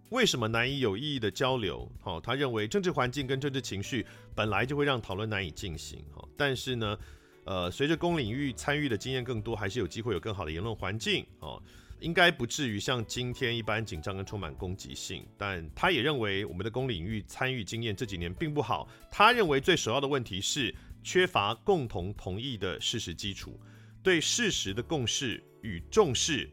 [0.09, 1.87] 为什么难以有意义的交流？
[2.01, 6.97] 哦，他认为政治环境跟政治情绪本来就会让讨论难以进行，哦，但是呢，
[7.43, 11.61] 呃，随着公领域参与的经验更多，还是有机会有更好的言论环境，哦。
[11.99, 18.87] 应该不至于像今天一般紧张跟充满攻击性，但他也认为我们的公领域参与经验这几年并不好。
[19.11, 23.59] 他认为最首要的问题是缺乏共同同意的事实基础，
[24.03, 26.49] 对事实的共识与重视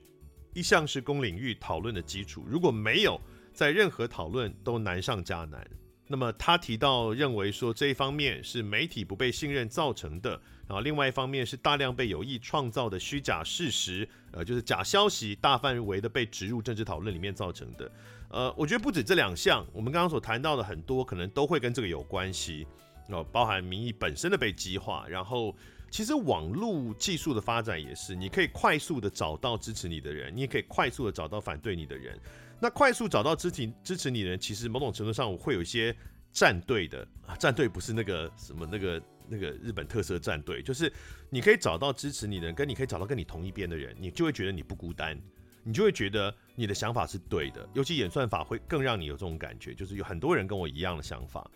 [0.55, 2.45] 一向是公领域讨论的基础。
[2.49, 3.21] 如果没有，
[3.53, 5.69] 在任何讨论都难上加难。
[6.07, 10.41] 那么他提到认为说这一方面是媒体不被信任造成的。
[10.66, 17.90] 然后，另外一方面是大量被有意创造的虚假事实，呃，就是假消息大范围的被植入政治讨论里面造成的。
[18.31, 22.66] 呃，我觉得不止这两项，我们刚刚所谈到的很多可能都会跟这个有关系。
[23.09, 25.55] 哦，包含民意本身的被激化，然后
[25.90, 32.18] 其实网络技术的发展也是，你可以快速的找到支持你的人，你也可以快速的找到反对你的人。
[32.59, 35.94] 那快速找到支持支持你的人，其实某种程度上会有一些
[36.33, 38.98] 站队的啊，站队不是那个什么那个。
[39.29, 40.93] 那个日本特色战队，就是
[41.31, 45.19] 你可以找到支持你的人，跟你可以找到跟你同一边的人，你就会觉得你不孤单，
[45.63, 47.69] 你就会觉得你的想法是对的。
[47.75, 51.51] 尤其演算法会更让你有这种感觉，就是有很多人跟我一样的想法，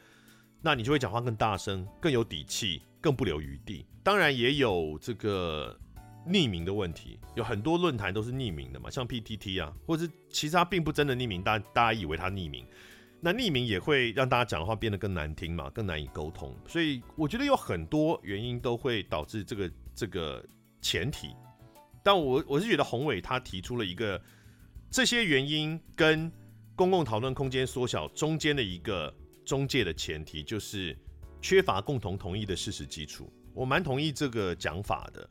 [0.60, 3.86] 那你就会讲话更大声、更有底气、更不留余地。
[4.02, 5.78] 当然也有这个
[6.26, 12.66] 匿名的问题，有很多论坛都是匿名的嘛，像 PTT 啊，或者是其实它并不真的匿名，大大家以为它匿名。
[13.20, 16.54] 那匿名也会让大家讲的话变得更难听嘛，更难以沟通。
[16.66, 20.44] 所以我觉得有很多原因都会导致这个这个
[20.80, 21.34] 前提。
[22.02, 24.20] 但我我是觉得宏伟他提出了一个
[24.90, 26.30] 这些原因跟
[26.76, 29.12] 公共讨论空间缩小中间的一个
[29.44, 30.96] 中介的前提，就是
[31.42, 33.32] 缺乏共同同意的事实基础。
[33.52, 35.28] 我蛮同意这个讲法的。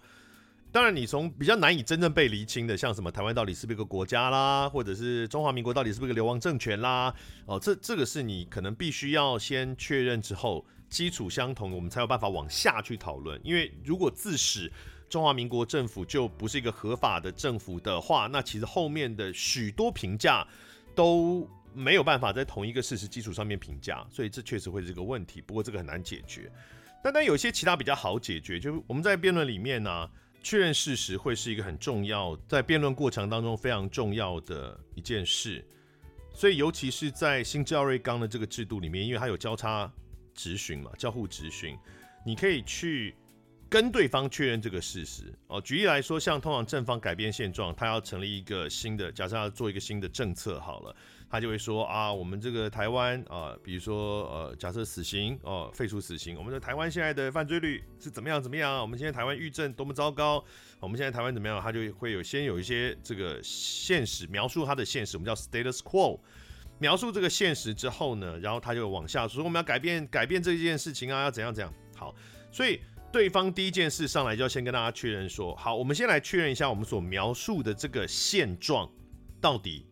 [0.78, 7.12] 当然，你从比较难以真正被厘清的，像什么台湾到底是不是一个国家啦，或者是中华民国到底是不是一个流亡政权啦，
[7.48, 13.42] 哦，这这个是你可能必须要先确认之后，基础相同，我们才有办法往下去讨论。
[13.44, 14.72] 因为如果自始
[15.10, 20.48] 中华民国政府就不是一个合法的政府的话，那其实后面的许多评价
[20.94, 25.42] 都没有办法在同一个事实基础上面评价，所以这确实会是一个问题。
[25.42, 26.52] 不过这个很难解决，
[27.04, 30.08] 但但有些其他比较好解决，就是我们在辩论里面呢、
[30.50, 35.62] 确认事实会是一个很重要，在辩论过程当中非常重要的一件事，
[36.34, 39.92] 所以尤其是在新教瑞刚的这个制度里面，因为它有交叉
[40.34, 41.78] 质询嘛，交互质询，
[42.26, 43.14] 你可以去
[43.70, 45.60] 跟对方确认这个事实哦。
[45.62, 50.96] 举例来说，像通常正方改变现状，他要成立一个新的，假设要做一个新的政策好了。
[51.30, 58.80] 他就会说啊，我们这个台湾啊，比如说呃，假设死刑哦，废除死刑，我们的台湾现在的犯罪率是怎么样怎么样？
[58.80, 60.42] 我们现在台湾狱政多么糟糕？
[60.80, 61.60] 我们现在台湾怎么样？
[61.62, 66.18] 他就会有先有一些这个现实描述他的现实，我们叫 status quo，
[66.80, 71.74] 描述这个现实之后呢，然后他就往下说我们要改变改变这件事情啊，要怎样怎样？
[71.98, 72.16] 好，
[72.54, 72.80] 所以
[73.18, 78.88] 对方第一件事上来就要先跟大家确认说，好，我们先来确认一下我们所描述的这个现状
[79.42, 79.88] 到底。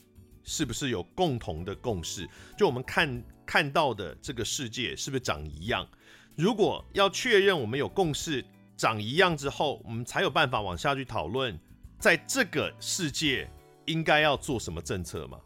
[0.47, 2.29] 是不是有共同的共识？
[2.55, 5.89] 就我们看看到的这个世界是不是长一样？
[6.35, 8.45] 如果要确认我们有共识
[8.77, 11.59] 长一样之后，我们才有办法往下去讨论，
[11.97, 13.49] 在这个世界
[13.85, 15.39] 应该要做什么政策嘛？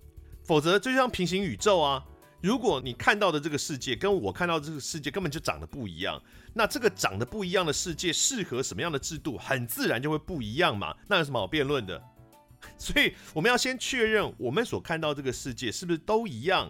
[0.43, 2.05] 否则就像平行宇宙啊！
[2.41, 6.21] 如果你看到的这个世界跟我看到这个世界根本就长得不一样，
[6.53, 10.95] 那这个长得不一样的世界适合什么样的制度，很自然就会不一样嘛。
[11.07, 12.01] 那有什么好辩论的？
[12.77, 16.69] 所以我们要先确认我们所看到这个世界是不是都一样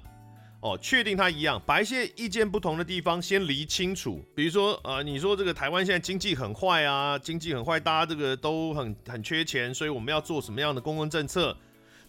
[0.61, 4.23] 哦，确定它一样，把一些意见不同的地方先理清楚。
[4.35, 11.57] 比如说，呃，你说这个台湾现在经济很坏啊，经济很坏，大家这个都很很缺钱，所以我们要做什么样的公共政策？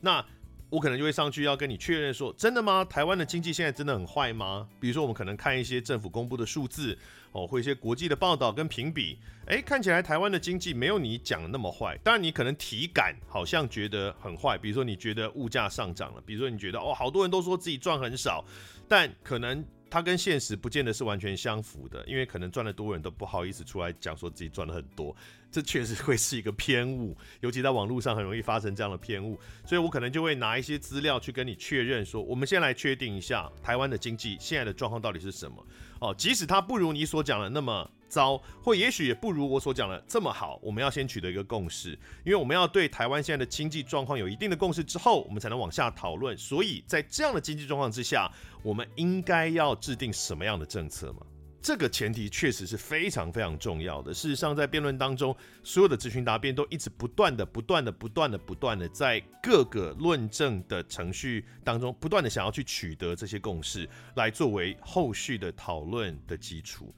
[0.01, 0.25] 那
[0.69, 2.85] 我可能就会上去要跟你确认说，真的吗？
[2.85, 4.69] 台湾的经济现在真的很坏吗？
[4.81, 6.99] 比如说，我们可能看一些政府公布的数字
[7.33, 11.99] 哦，会一些国际的报道跟评比，诶，看起来台湾的经济没有你讲的那么坏。
[12.03, 18.45] 当然，你可能体感好像觉得很坏，比如说你觉得物价上涨了，比如说你觉得哦，好多人都说自己赚很少，
[18.89, 19.65] 但可能。
[19.91, 25.15] 它跟现实不见得是完全相符的，因为可能赚的多人都不好意思出来讲说自己赚了很多，
[25.51, 35.67] 这确实会是一个偏误，尤其在网络上很容易发生这样的偏误，所以我可能就会拿一些资料去跟你确认说，我们先来确定一下台湾的经济现在的状况到底是什么
[35.99, 37.91] 哦，即使它不如你所讲的那么。
[38.11, 40.59] 糟，或也许也不如我所讲的这么好。
[40.61, 41.93] 我们要先取得一个共识，
[42.25, 46.37] 因为我们要对台湾现在的经济状况有一定的共识之后，我们才能往下讨论。
[46.37, 48.31] 所以在这样的经济状况之下，
[48.63, 51.25] 我们应该要制定什么样的政策嘛？
[51.63, 54.15] 这个前提确实是非常非常重要的。
[54.15, 66.95] 事实上，在辩论当中，所有的咨询答辩都一直不断的、不断的、不断的、不断的，在各个论证的程序当中，不断的想要去取得这些共识，来作为后续的讨论的基础。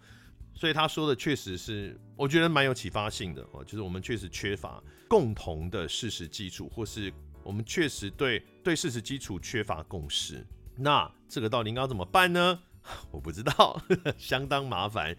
[0.54, 7.12] 所以他说的确实是，我觉得蛮有启发性的哦，就是我们确实缺乏共同的事实基础，或是
[7.42, 10.46] 我们确实对对事实基础缺乏共识。
[10.76, 12.60] 那这个到底应该怎么办呢？
[13.12, 13.80] 我不知道，
[14.18, 15.16] 相当麻烦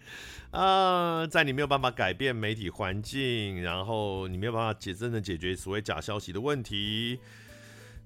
[0.50, 7.18] 啊，在你没有办法改变媒体环境，然后你没有办法解真的解决所谓假消息的问题。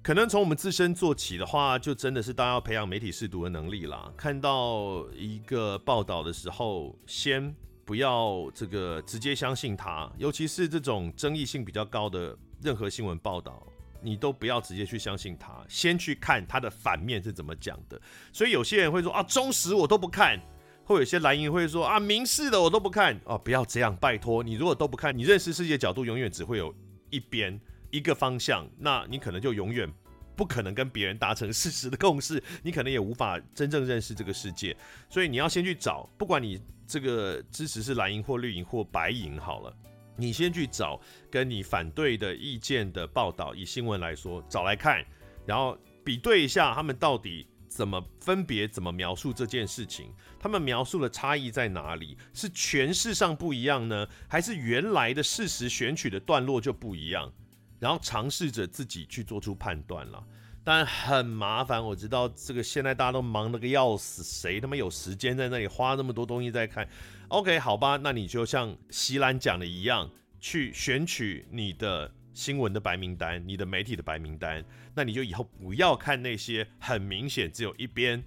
[0.09, 4.11] 可能从我们自身做起的话，就真的是大家要培养媒体试读的能力啦。
[4.16, 13.62] 看到一个报道的时候，先不要这个直接相信它，尤其是这种争议性比较高的任何新闻报道，
[14.01, 18.01] 你都不要直接去相信它，先去看它的反面是怎么讲的。
[18.33, 20.40] 所以有些人会说啊，中时我都不看，
[20.87, 26.75] 或有些蓝营会说啊，民视的我都不看哦，不要这样，拜托你，如果都不看，你认识世界角度永远只会有
[27.11, 27.61] 一边。
[27.90, 29.90] 一个方向，那你可能就永远
[30.37, 34.77] 不可能跟别人达成事实的共识，你可能也无法真正认识这个世界。
[35.09, 39.77] 所以你要先去找，不管你这个支持是蓝营或绿营或白营好了，
[40.16, 45.05] 你先去找跟你反对的意见的报道，以新闻来说，找来看，
[45.44, 52.16] 然后比对一下他们到底怎么分别怎么描述这件事情，他们描述的差异在哪里？
[52.33, 57.33] 是诠释上不一样呢，还是原来的事实选取的段落就不一样？
[57.79, 60.25] 然后尝试着自己去做出判断了，
[60.64, 61.85] 但很麻烦。
[61.85, 66.88] 我知道这个现在大家都忙得个要死，谁他妈有时间在那里花那么多东西在看
[67.29, 70.11] ？OK，好吧，那你就像席兰讲的一样，
[70.41, 74.64] 去选取你的新闻的白名单，你的媒体的白名单。
[74.95, 78.23] 那你就以后不要看那些很明显只有一边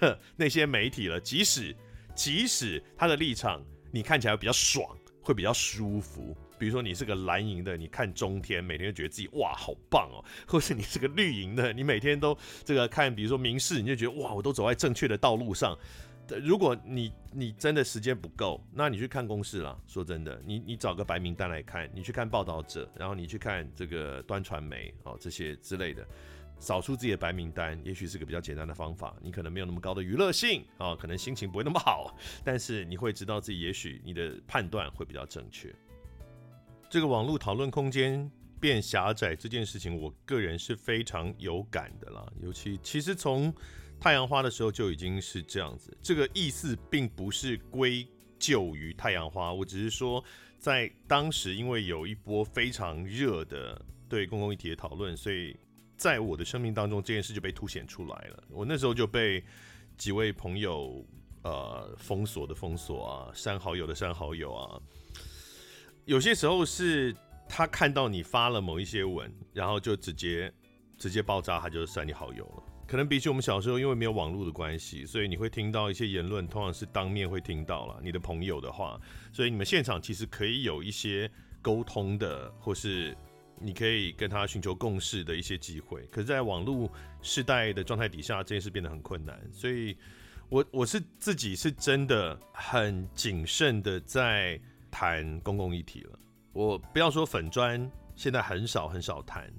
[0.00, 1.76] 的那些媒体了，即使
[2.14, 6.36] 即使他的立场你看起来比较爽，会比较舒服。
[6.58, 15.76] 比如说你是个蓝营的，你看中天，每天就觉得自己哇好棒哦； 或是你是个绿营的，你每天都这个看，比如说民视，你就觉得哇，我都走在正确的道路上。
[16.42, 19.74] 如果你你真的时间不够，那你去看公式啦。
[19.86, 26.06] 说真的，你你找个白名单来看，你去看报道者，然后你去看这个端传媒哦这些之类的，
[26.58, 29.16] 扫出自己的白名单，也许是个比较简单的方法。
[29.22, 35.74] 你可能没有那么高的娱乐性啊，可能心情不会那么好， 但是你会知道自己也许你的判断会比较正确。
[36.90, 42.26] 这个网络讨论空间变狭窄这件事情，我个人是非常有感的啦。
[42.40, 43.54] 尤其其实从
[44.00, 45.94] 太阳花的时候就已经是这样子。
[46.02, 48.06] 这个意思并不是归
[48.38, 50.24] 咎于太阳花，我只是说
[50.58, 55.54] 在当时因为有一波非常热的对公共议题的讨论，所以
[55.94, 58.42] 在我的生命当中这件事就被凸显出来了。
[58.48, 59.44] 我那时候就被
[59.98, 61.04] 几位朋友
[61.42, 64.80] 呃封锁的封锁啊，删好友的删好友啊。
[66.08, 67.14] 有些时候是
[67.46, 70.50] 他看到你发了某一些文，然后就直接
[70.96, 72.62] 直接爆炸，他就删你好友了。
[72.86, 78.98] 可能比起我们小时候，因为没有网络的关系，所以你会听到一些言论，通常是当面会听到了你的朋友的话，
[79.34, 83.14] 所以你们现场其实可以有一些沟通的，或是
[83.60, 86.06] 你可以跟他寻求共识的一些机会。
[86.06, 86.90] 可是，在网络
[87.20, 89.38] 时代的状态底下，这件事变得很困难。
[89.52, 89.94] 所以
[90.48, 94.58] 我我是自己是真的很谨慎的在。
[94.90, 96.18] 谈公共议题了，
[96.52, 99.52] 我不要说粉砖，现在很少很少谈。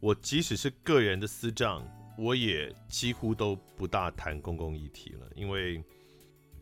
[0.00, 1.86] 我即使是个人的私账，
[2.16, 5.82] 我也几乎都不大谈公共议题了，因为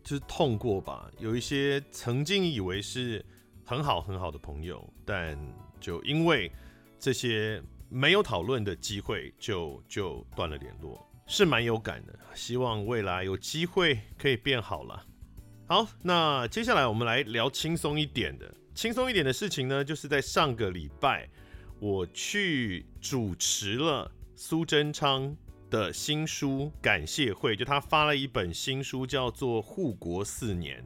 [0.03, 1.11] 就是痛过吧。
[1.19, 3.25] 有一些曾经以为是
[3.64, 5.39] 很好很好的朋友，但
[5.79, 6.51] 就因为
[6.99, 12.19] 这些没有讨论的机会，就就断了联络，是蛮有感的。
[12.35, 15.07] 希望未来有机会可以变好了。
[15.69, 18.55] 好，那接下来我们来聊轻松一点的。
[18.73, 21.29] 轻松一点的事情呢，就是在上个礼拜，
[21.81, 25.37] 我去主持了苏贞昌
[25.69, 30.81] 的新书感谢会，就他发了一本新书，叫做《护国四年》。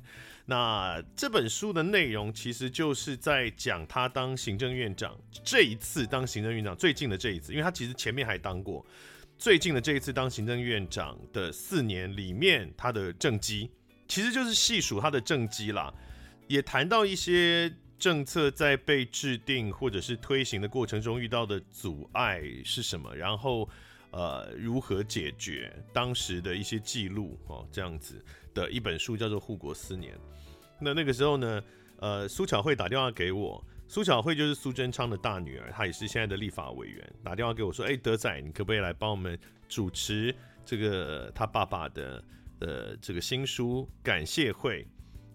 [0.47, 5.15] 那这本书的内容其实就是在讲他当行政院长
[5.45, 8.83] 这一次当行政院长最近的这一次，因为他其实前面还当过，
[9.37, 13.71] 最近的这一次当行政院长的四年里面，他的政绩
[14.11, 15.95] 其实就是细数他的政绩啦，
[16.49, 23.69] 也谈到一些政策在被制定或者是推行的过程中遇到的阻碍是什么，然后
[24.11, 28.21] 呃如何解决当时的一些记录哦，这样子
[28.53, 30.13] 的一本书叫做《护国四年》。
[30.81, 31.63] 那那个时候呢，
[32.01, 39.39] 呃，苏巧慧打电话给我，苏巧慧就是苏贞昌的大女儿，她也是现在的立法委员，打电话给我说，哎、德仔，你可不可以来帮我们
[39.69, 40.35] 主持
[40.65, 42.21] 这个他爸爸的
[42.61, 44.87] 呃这个新书感谢会？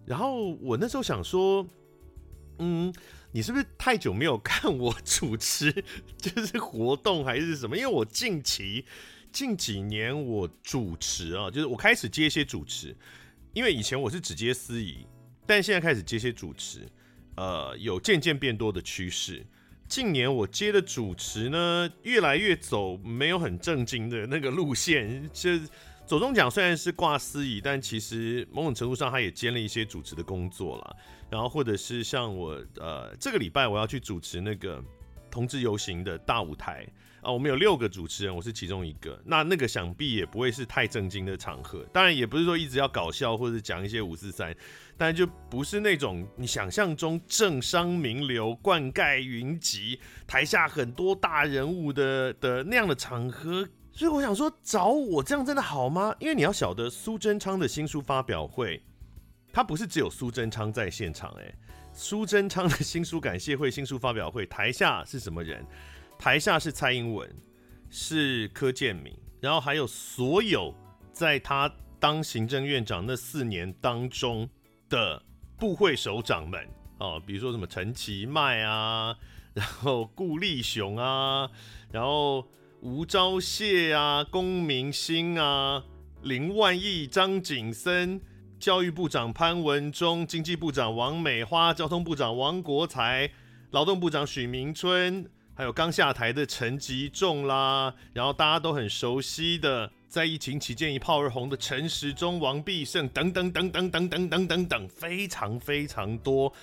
[0.06, 1.68] 然后我那时候想说，
[2.60, 2.94] 嗯，
[3.32, 5.72] 你是不是太久没有看我主持
[6.18, 7.76] 就是活动还是什么？
[7.78, 8.86] 因为我近期
[9.32, 12.96] 近几年我主持啊，就是我开始接一些主持，
[13.54, 15.06] 因为以前我是只接司仪。
[15.48, 16.88] 但现在开始接些主持，
[17.36, 19.46] 呃，有渐渐变多的趋势。
[19.88, 25.30] 近年我接的主持呢，越来越走没有很正经的那个路线。
[25.32, 25.52] 就
[26.06, 30.96] 左中奖虽然是挂司仪，但其实某种程度上他也兼了一些主持的工作啦。
[31.30, 34.84] 然后或者是像我，呃，这个礼拜我要去主持那个
[35.32, 36.86] 同志游行的大舞台。
[37.22, 39.20] 啊，我们有六个主持人，我是其中一个。
[39.26, 44.56] 那那个想必也不会是太正经的场合，当然也不是说一直要搞笑或者讲一些五四三，
[44.96, 53.68] 但就不是那种你想象中政商名流灌溉云集，台下很多大人物的的那样的场合。
[53.96, 56.14] 所以我想说，找我这样真的好吗？
[56.20, 58.84] 因为你要晓得，苏贞昌的新书发表会，
[59.54, 61.56] 他不是只有苏贞昌在现场，欸，诶，
[61.94, 65.66] 苏贞昌的新书感谢会、新书发表会，台下是什么人？
[66.20, 67.34] 台下是蔡英文，
[67.90, 70.76] 是柯建铭，然后还有所有
[71.14, 74.50] 在他当行政院长那四年当中
[74.90, 75.24] 的
[75.58, 76.68] 部会首长们
[76.98, 79.16] 哦，比如说什么陈其迈啊，
[79.54, 81.50] 然后顾立雄啊，
[81.92, 82.46] 然后
[82.86, 85.84] 吴钊燮啊，龚明鑫啊，
[86.22, 88.22] 林万亿、张景森，
[88.60, 93.32] 教育部长潘文忠，经济部长王美花，交通部长王国材，
[93.72, 95.28] 劳动部长许明春。
[95.56, 106.54] 还有刚下台的陈吉仲啦，然后大家都很熟悉的，在疫情期间一炮而红的陈时中、王必胜等等等等等等等等等，非常非常多，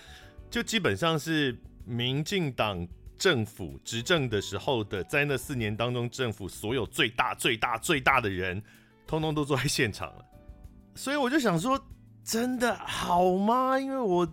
[0.49, 2.87] 就基本上是民进党
[3.19, 8.63] 政府执政的时候的，在那四年当中，政府所有最大最大最大的人，
[9.07, 10.25] 通通都坐在现场了。
[10.95, 11.81] 所以我就想说，
[12.25, 13.79] 真的好吗？
[13.79, 14.27] 因为我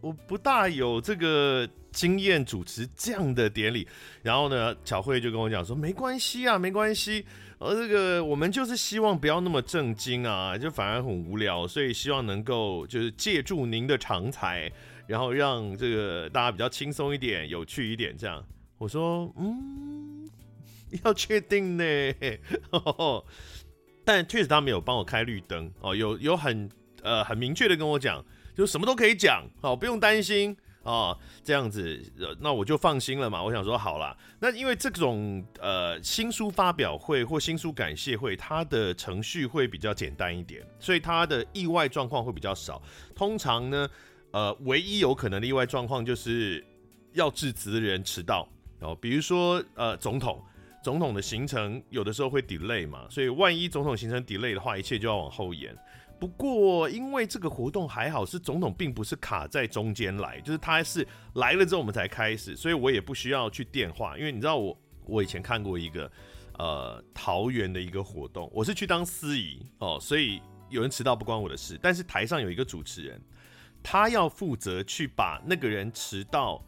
[0.00, 1.68] 我不大有这个。
[1.94, 3.86] 经验主持这样的典礼，
[4.20, 7.24] 然后呢，巧慧就跟我讲说，没关系啊，没关系，
[7.60, 14.68] 而这个我们就是希望不要那么正经啊，就反而很无聊，所以希望能够就是借助您的长才，
[15.06, 18.44] 然后让这个大家比较轻松一点、有趣一点这样。
[18.78, 20.28] 我说，嗯，
[21.04, 21.84] 要确定呢，
[24.04, 26.68] 但确实他没有帮我开绿灯哦，有有很
[27.02, 28.24] 呃很明确的跟我讲，
[28.54, 30.56] 就什么都可以讲，好，不用担心。
[30.82, 31.98] 哦，这样子，
[32.40, 33.42] 那我就放心了嘛。
[33.42, 42.82] 我想说，好啦，那因为这种呃新书发表会或新书感谢会，它的程序会比较简单一点，所以它的意外状况会比较少。
[43.14, 43.88] 通常呢，
[44.34, 46.66] 呃，唯一有可能的意外状况就是
[47.12, 48.48] 要致辞的人迟到
[48.80, 50.42] 哦，比如说呃总统，
[50.82, 55.72] 总统的行程有的时候会 delay 嘛，所以万一总统行程 delay 的话，一切就要往后延。
[56.18, 64.18] 不过，因为这个活动还好是总统，并不是卡在中间来，就是他是来了之后我们才开始，所以我也不需要去电话。
[64.18, 64.76] 因为你知道我，
[65.06, 66.10] 我以前看过一个
[66.58, 71.78] 呃桃园的一个活动，我是去当司仪哦，所以有人迟到不关我的事。
[71.80, 73.20] 但是台上有一个主持人，
[73.84, 76.60] 他要负责去把那个人迟到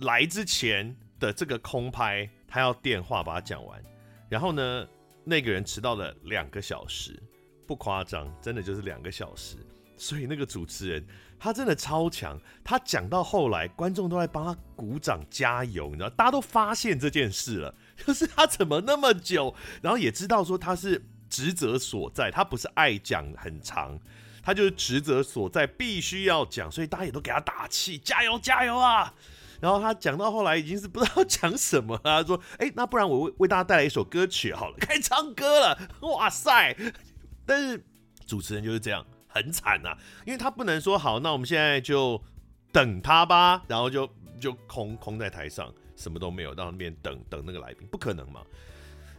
[0.00, 3.82] 来之前的这个空拍，他要电话把它讲完。
[4.28, 4.86] 然后呢，
[5.24, 7.18] 那个人迟到了两个小时。
[7.66, 9.56] 不夸张，真的就是两个小时。
[9.96, 11.04] 所以那个主持人
[11.36, 19.52] 他真的超强，他讲到后来，观众都在帮他鼓掌加油，你知道，大家都发现这件事了，就是他怎么那么久，
[19.82, 23.98] 然后也知道说他是职责所在，他不是爱讲很长，
[24.46, 29.12] 他就是职责所在，必须要讲，所以大家也都给他打气，加油加油啊！
[29.58, 36.76] 然后他讲到后来已经是不知道讲什么了，他说：“哎，那不然我为为大家带来一首歌曲好了，开唱歌了。”哇塞！
[37.44, 37.84] 但是
[38.24, 42.22] 主持人就是这样，很惨呐，因为他不能说好，那我们现在就
[42.70, 44.08] 等他吧，然后就
[44.40, 48.42] 就空空在台上，什么都没有，到那边等等那个来宾，不可能嘛。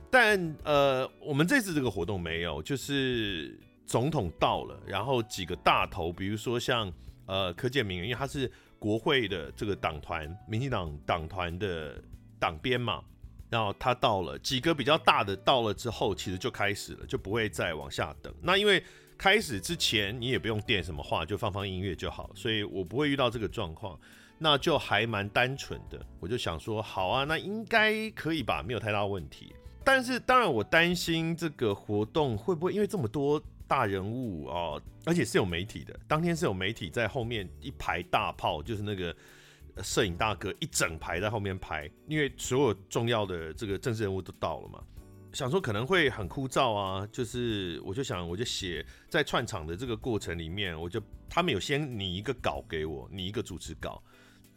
[0.10, 6.92] 但呃，我们这次这个活动没有，就是总统到了，然后几个大头，比如说像
[7.26, 12.00] 呃柯建铭，因为他是国会的这个党团，民进党党团的
[12.38, 13.02] 党鞭嘛，
[13.50, 18.32] 然后他到了，几个比较大的到了之后，其实就开始了，就不会再往下等。
[18.42, 18.84] 那因为
[19.18, 23.98] 开始之前你也不用电什么话，就放放音乐就好，所以我不会遇到这个状况，
[24.38, 26.06] 那就还蛮单纯的。
[26.20, 29.56] 我就想说，好啊，那应该可以吧，没有太大问题。
[29.84, 39.16] 但是当然，我担心这个活动会不会因为这么多大人物哦，而且是有媒体的，当天是有媒体在后面一排大炮，就是那个
[39.84, 44.84] 摄影大哥一整排在后面拍，因为所有重要的这个政治人物都到了嘛，
[45.34, 54.02] 想说可能会很枯燥啊，就是我就想我就写在串场的这个过程里面，我就他们有先拟一个稿给我，拟一个主持稿。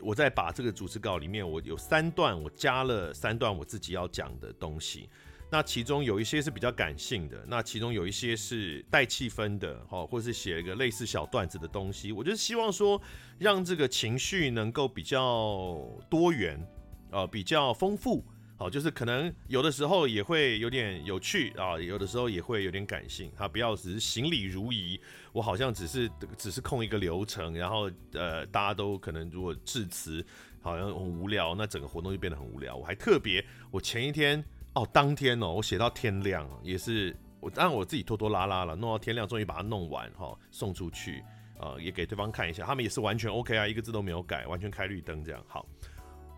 [0.03, 5.11] 我再把这个主持稿里面，我有三段，我加了三段我自己要讲的东西。
[5.53, 12.13] 那其中有一些是比较感性的，那其中有一些是带气氛的，哈，或是写一个类似小段子的东西。
[12.13, 13.01] 我就是希望说，
[13.39, 16.65] 让这个情绪能够比较多元，
[17.11, 18.25] 呃，比较丰富。
[18.57, 23.33] 好，就是可能有的时候也会有点有趣啊，有的时候也会有点感性。
[23.35, 25.01] 他不要只是行礼如仪，
[25.33, 30.23] 我好像只是只是控一个流程，然后呃，大家都可能如果致辞
[30.61, 32.77] 好像很无聊，那整个活动就变得很无聊。
[32.77, 34.45] 我还特别，我前一天
[34.75, 41.25] 哦，当天哦，我写到天亮，也是我当然我自己拖拖拉拉了，弄到天亮，终于把它弄完哈，送出去
[41.59, 45.67] 啊，也给对方看一下，他们也是完全 OK 啊，一个字都没有改，完全开绿灯这样好。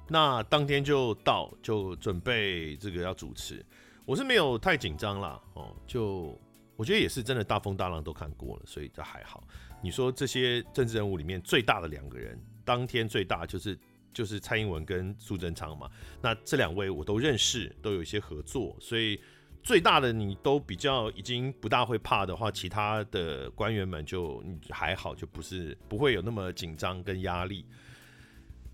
[0.09, 3.65] 那当天就到，就准备这个要主持，
[4.07, 6.39] 我是没有太紧张啦，哦，就
[6.77, 9.45] 我觉得也是真的大风大浪都看过了，所以这还好。
[9.83, 13.79] 你说这些政治人物里面最大的两个人，当天最大就是
[14.13, 15.91] 就是蔡英文跟苏贞昌嘛，
[16.21, 19.21] 那这两位我都认识，都有一些合作，所以
[19.63, 27.65] 最大的你都比较已经不大会怕的话，其他的官员们就还好，就不是不会有那么紧张跟压力。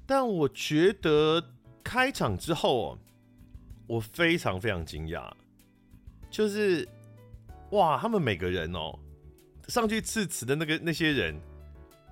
[0.07, 1.53] 但我觉得
[1.85, 2.99] 开场之后，
[3.87, 5.31] 我非常非常惊讶，
[6.31, 6.89] 就是
[7.73, 8.99] 哇，他们每个人哦
[9.69, 11.39] 上去致辞的那个那些人，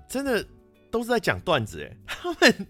[0.06, 0.46] 真的
[0.90, 2.66] 都是在讲段子哎，他们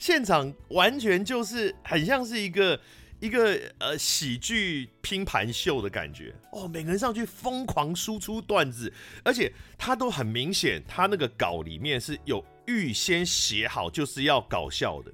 [0.00, 2.80] 现场完全就是很像是一个
[3.20, 8.92] 一个呃喜剧拼盘秀的感觉哦，每个人上去疯狂输出段子，
[9.22, 12.44] 而且他都很明显，他那个稿里面是有。
[12.66, 15.10] 预先写好就是要搞笑的，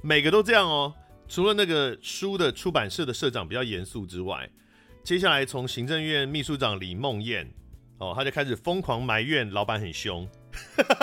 [0.00, 0.94] 每个都这样哦。
[1.26, 4.48] 除了那个书的出版社的社长比较严肃之外，
[5.02, 7.52] 接下来从行政院秘书长李梦燕
[7.98, 10.28] 哦，他就开始疯狂埋怨老板很凶，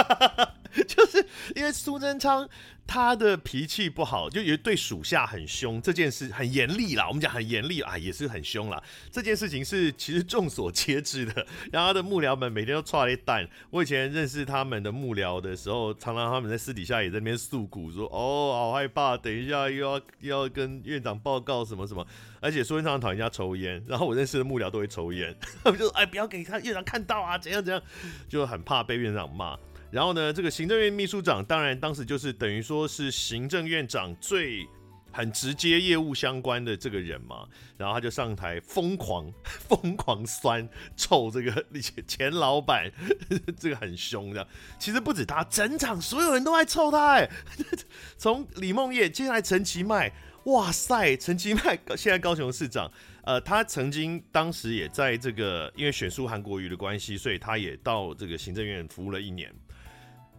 [0.87, 1.25] 就是
[1.57, 2.47] 因为苏贞昌。
[2.87, 7.07] 他的脾气不好，就也对属下很凶，这件事很严厉啦。
[7.07, 8.83] 我们讲很严厉啊，也是很凶啦。
[9.09, 11.33] 这件事情是其实众所皆知的。
[11.71, 13.47] 然后他的幕僚们每天都剉咧等。
[13.69, 22.05] 我以前认识他们的幕僚的时候，常常他们在私底下也在那边诉苦，说：“哦，好害怕，等一下又要又要跟院长报告什么什么。”
[22.41, 27.81] 而且苏贞昌讨人家抽烟，然后我认识的幕僚都会抽烟， 他们就：“哎，不要给他院长看到啊，怎样怎样。”
[28.27, 29.57] 就很怕被院长骂。
[29.91, 34.65] 然后呢，这个行政院秘书长当然当时就是等于说是行政院长最
[35.11, 37.45] 很直接业务相关的这个人嘛，
[37.77, 40.65] 然后他就上台疯狂 疯狂酸
[40.95, 42.89] 臭这个 李前老板，
[43.59, 44.47] 这个很凶的。
[44.79, 47.29] 其实不止他，整场所有人都在臭他哎，
[48.15, 50.09] 从李梦叶接下来陈其迈，
[50.45, 52.89] 哇塞，陈其迈现在高雄市长，
[53.25, 59.53] 呃，他曾经当时也在这个因为选书韩国瑜的关系，所以他也到这个行政院服务了一年。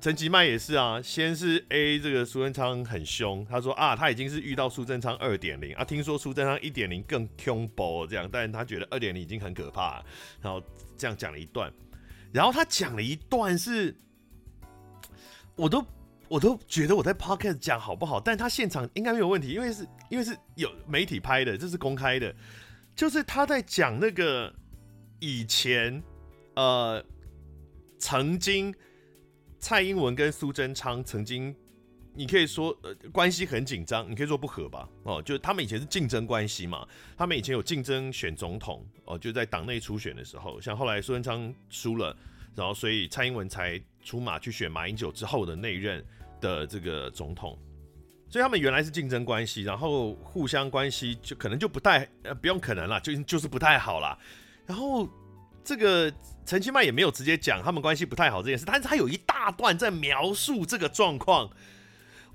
[0.02, 10.04] 陈其迈也是啊，先是 A 这个苏贞昌很凶，他说啊，他已经是遇到苏贞昌二点零啊，听说苏贞昌一点零更恐怖这样，但是他觉得二点零已经很可怕，
[10.40, 10.60] 然后
[10.98, 11.72] 这样讲了一段，
[12.32, 13.94] 然后他讲了一段是，
[15.54, 15.86] 我都
[16.26, 22.34] 我都觉得我在 Podcast 讲好不好，但他现场应该没有问题，因为是因为是有媒体拍的，这是公开的，
[22.96, 24.52] 就是他在讲那个
[25.20, 26.02] 以前
[26.56, 27.04] 呃
[28.00, 28.74] 曾经。
[29.62, 31.54] 蔡英文跟苏贞昌曾经，
[32.14, 34.88] 你可以说呃关系很紧张，你可以说不合吧？
[35.04, 36.84] 哦，就他们以前是竞争关系嘛，
[37.16, 42.14] 他们以前有竞争选总统哦，就在党内初选的时候，像后来苏贞昌输了，
[42.56, 46.04] 然后所以蔡英文才出马去选马英九之后的那任
[46.40, 47.56] 的这个总统，
[48.28, 54.18] 所以他们原来是竞争关系，然后互相关系就可能就不太呃不用可能啦，就就是不太好啦，
[54.66, 55.08] 然后。
[55.64, 56.12] 这个
[56.44, 61.50] 陈其迈也没有直接讲他们关系不太好这件事，但是他有一大段在描述这个状况。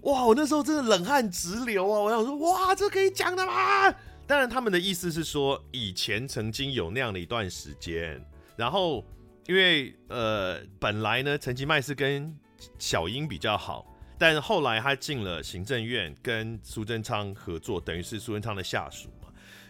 [0.01, 1.99] 哇，我那时候真的冷汗直流啊！
[1.99, 3.93] 我想说，哇，这可以讲的吗？
[4.27, 8.23] 当然他们的意思是说，以前曾经有那样的一段时间，
[8.55, 9.03] 然后
[9.47, 12.33] 因为呃本来呢陈其迈是跟
[12.77, 13.85] 小英比较好，
[14.19, 19.09] 但是后来他进了行政院，跟苏贞昌合作，等于是苏贞昌的下属，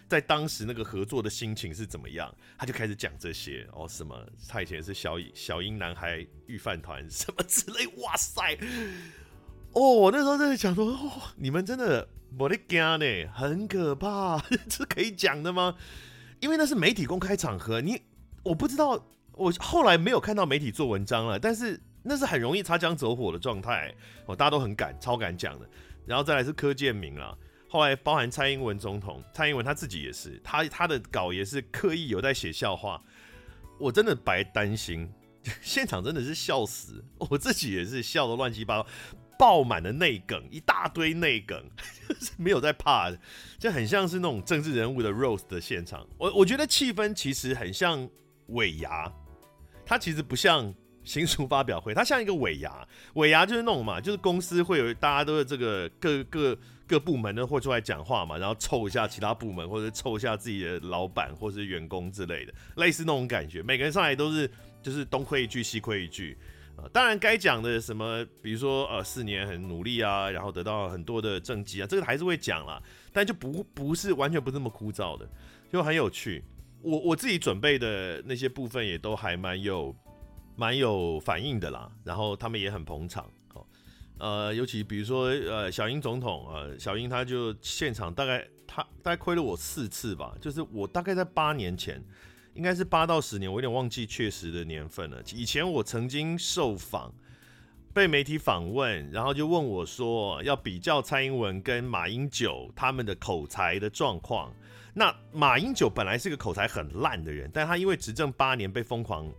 [0.08, 4.16] 在当时那个合作的心情是怎么样，他就开始讲这些哦，什么
[4.48, 8.58] 他以前是小小英男孩御饭团什么之类，哇塞，
[9.72, 15.76] 哦，我那时候在想说，哦，你们真的我的天呢，很可怕， 这可以讲的吗？
[16.40, 18.00] 因为那是媒体公开场合，你
[18.42, 21.80] 我不知道，我后来没有看到媒体做文章了，但是。
[22.00, 23.92] 那是很容易擦枪走火的状态
[24.24, 25.68] 哦，大家都很敢，超敢讲的。
[26.06, 27.36] 然后再来是柯建明啦，
[27.68, 33.02] 后来包含蔡英文总统，蔡英文他自己也是，他他的稿也是刻意有在写笑话。
[33.78, 35.08] 我真的白担心，
[35.60, 38.88] 现场真的是笑死，我自己也是笑得乱七八糟，
[39.38, 41.62] 爆满了内梗，一大堆内梗，
[42.08, 43.20] 就 是没有在怕的，
[43.58, 46.06] 就很像是那种政治人物的 rose 的现场。
[46.16, 48.08] 我我觉得气氛其实很像
[48.48, 49.12] 尾牙，
[49.84, 50.74] 它其实不像。
[51.04, 56.54] 新书发表会，它像一个尾牙，尾牙就是那种嘛，就是公司会有大家都是这个各各
[56.88, 63.62] 各部门都会出来讲话嘛，然后凑一下其他部门或者凑一下自己的老板或者是员工之类的，类似那种感觉。
[63.62, 64.50] 每个人上来都是
[64.82, 66.36] 就是东亏一句西亏一句
[66.76, 72.82] 啊、当然该讲的什么，比如说呃四年很努力啊，然后得到很多的政绩啊，这个还是会讲啦，
[73.12, 75.28] 但就不不是完全不那么枯燥的，
[75.70, 76.42] 就很有趣。
[76.82, 79.94] 我我自己准备的那些部分也都还蛮有。
[80.60, 83.30] 蛮有反应的啦，然后他们也很捧场，
[84.18, 92.02] 呃，尤其比如说呃，小英总统，呃，小英他就现场大概他大概亏了我四次吧，就是我大概在八年前，
[92.54, 95.22] 应该是八到十年，我有点忘记确实的年份了。
[95.34, 97.12] 以前我曾经受访，
[97.94, 104.52] 被媒体访问，然后就问我说要比较蔡英文跟马英九他们的口才的状况。
[104.94, 109.32] 那马英九本来是个口才很烂的人，但他因为执政八年被疯狂。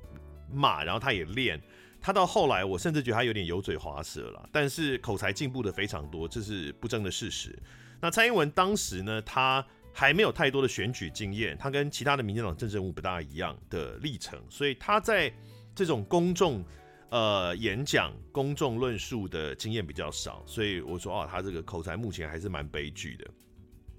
[0.51, 1.61] 骂，然后他也练，
[2.01, 7.57] 他到后来，我甚至觉得他有点油嘴滑舌了，但是口才进步的非常多，这是不争的事实。
[8.01, 15.31] 那蔡英文当时呢，他还没有太多的选举经验，他跟其他的民进党政治人物不大一样的历程，所以他在
[15.75, 16.63] 这种公众
[17.09, 23.27] 呃演讲、公众论述的经验比较少，所以我说哦，他这个口才目前还是蛮悲剧的。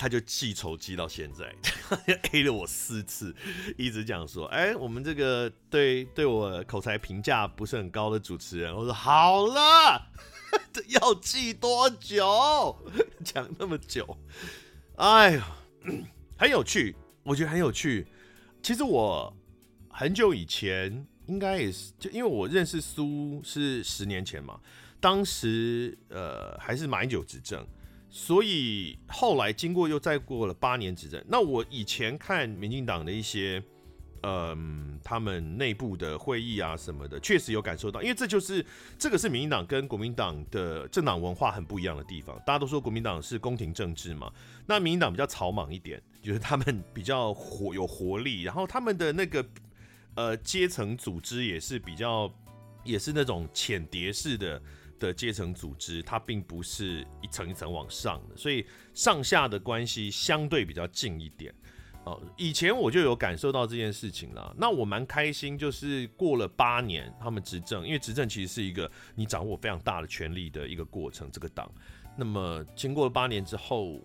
[0.00, 1.54] 他就记仇记到现在，
[2.32, 3.36] A 了我四次，
[3.76, 10.10] 一直讲说，哎、我们这个对对我口才评价不是很高的主持人，我说好了，
[10.72, 12.74] 这 要记多久？
[13.22, 14.16] 讲那么久，
[14.96, 15.54] 哎呀，
[16.38, 18.06] 很有趣，我觉得很有趣。
[18.62, 19.36] 其实我
[19.90, 24.58] 很久以前应该也是，就因为我认识苏是十年前嘛，
[24.98, 27.62] 当时呃还是马英九执政。
[28.12, 33.62] 所以后来经过又再过了八年执政，那我以前看民进党的一些，
[34.24, 38.66] 嗯，他们内部的会议啊什么的，确实有感受到，因为这就是
[38.98, 42.36] 这个是民进党跟国民党的政党文化很不一样的地方。
[42.44, 44.32] 大家都说国民党是宫廷政治嘛，
[44.66, 49.46] 那民进党比较草莽一点，就是他们比较活有活力，然后他们的那个
[50.16, 52.28] 呃阶层组织也是比较，
[52.82, 54.60] 也是那种浅碟式的。
[55.00, 61.52] 的阶层组织，它并不是一层一层往上的，所以上下的关系相对比较近一点。
[62.04, 64.54] 哦，以前我就有感受到这件事情了。
[64.56, 71.28] 那我蛮开心，就是过了八年，他们执政，因为执政其实是一个你掌握非常大的权力的一个过程。
[71.30, 71.70] 这个党，
[72.16, 74.00] 那么经过了八年之后，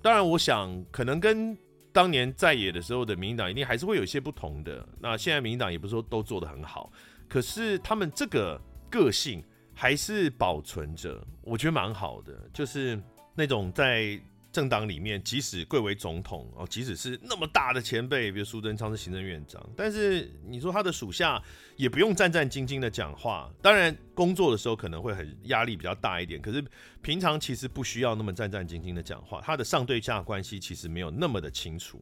[0.00, 1.58] 当然我想可能跟
[1.92, 4.86] 当年在野的时候的民进党一定还是会有一些不同的。
[5.00, 6.92] 那现在民进党也不是说都做得很好，
[7.28, 8.60] 可是他们这个
[8.90, 9.42] 个性。
[9.74, 13.00] 还是保存着，我觉得蛮好的，就是
[13.34, 14.18] 那种在
[14.52, 21.42] 政党里面，即使贵为总统哦，即使是那么大的前辈，比如苏贞昌是行政院长，但是你说他的属下
[21.76, 26.64] 也不用战战兢兢的讲话，当然工作的时候可能会很压力比较大一点，可是
[27.02, 32.00] 平常其实不需要那么战战兢兢的讲话，他的上对下关系其实没有那么的清楚，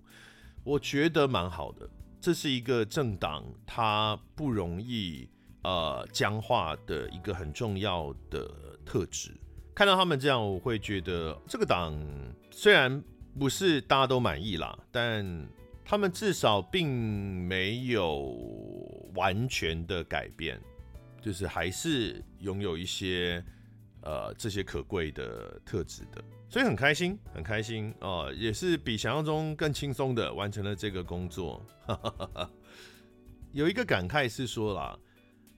[0.63, 1.89] 我觉得蛮好的，
[2.21, 5.27] 这是一个政党，它不容易。
[5.63, 8.51] 呃，僵化的一个很重要的
[8.85, 9.31] 特质。
[9.75, 11.97] 看到他们这样，我会觉得这个党
[12.51, 13.03] 虽然
[13.39, 15.49] 不是大家都满意啦，但
[15.85, 16.87] 他们至少并
[17.47, 18.37] 没有
[19.15, 20.61] 完全的改变，
[21.21, 23.43] 就是还是拥有一些
[24.03, 31.65] 呃这些可贵的特质的，所以很开心，很开心啊，呃，也是比想象中更轻松的完成了这个工作。
[33.53, 34.99] 有一个感慨是说啦。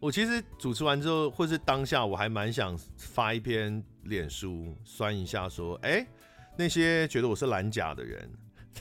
[0.05, 6.07] 我其实主持完之后，或是当下，我还蛮想发一篇脸书酸一下，说：哎，
[6.59, 8.30] 那些觉得我是蓝甲的人，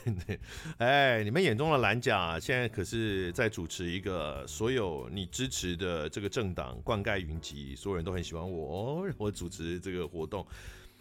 [0.04, 0.40] 对对，
[0.76, 10.46] 哎，你们眼中的蓝甲现在可是在主持一个所有你支持的这个政党灌溉云集，所有人都很喜欢我，我主持这个活动。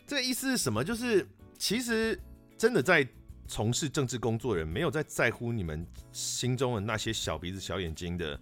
[0.07, 0.82] 这个意思是什么？
[0.82, 2.17] 就是其实
[2.57, 3.05] 真的在
[3.45, 8.39] 从事政治工作的人，没有在在乎你们心中的那些小鼻子小眼睛的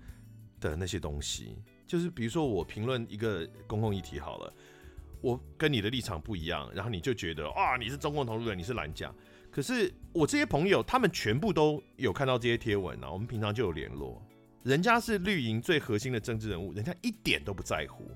[0.62, 1.58] 的那些东西。
[1.86, 4.54] 就是比如说我评论一个公共议题好了，
[5.20, 9.14] 我跟你的立场不一样，然后你就觉得啊，你是中共同路人，你是蓝甲。
[9.52, 14.26] 可是我这些朋友，他们全部都有看到这些贴文啊，我们平常就有联络。
[14.64, 18.10] 人家是绿营最核心的政治人物，人家一点都不在乎。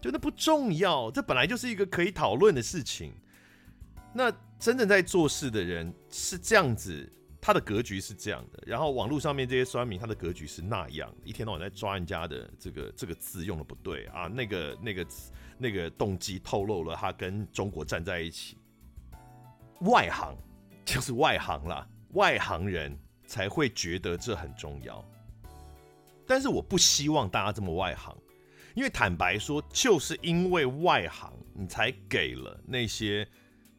[0.00, 3.12] 就那不重要，这本来就是一个可以讨论的事情。
[4.12, 7.12] 那真正在做事的人是这样子，
[7.46, 8.60] 他的格局是这样的。
[8.66, 15.06] 然后网络上面这些酸民，他的格局是那样，一天到晚在抓人家的这个这个字用的不对啊，那个那个
[15.56, 18.58] 那个动机透露了他跟中国站在一起。
[19.82, 20.36] 外行
[20.84, 25.04] 就是外行啦，外行人才会觉得这很重要。
[26.26, 28.12] 但是我不希望大家这么外行。
[28.74, 33.26] 因为坦白说，就是因为外行，你才给了那些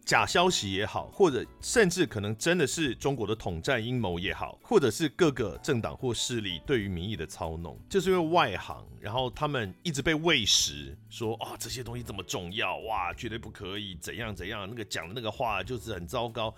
[0.08, 16.56] 假消息也好，或者甚至可能真的是中国的统战阴谋也好，或者是各个政党或势力对于民意的操弄，就是因为外行，然后他们一直被喂食，说啊、哦、这些东西这么重要，哇，绝对不可以，怎样怎样，那个讲的那个话就是很糟糕。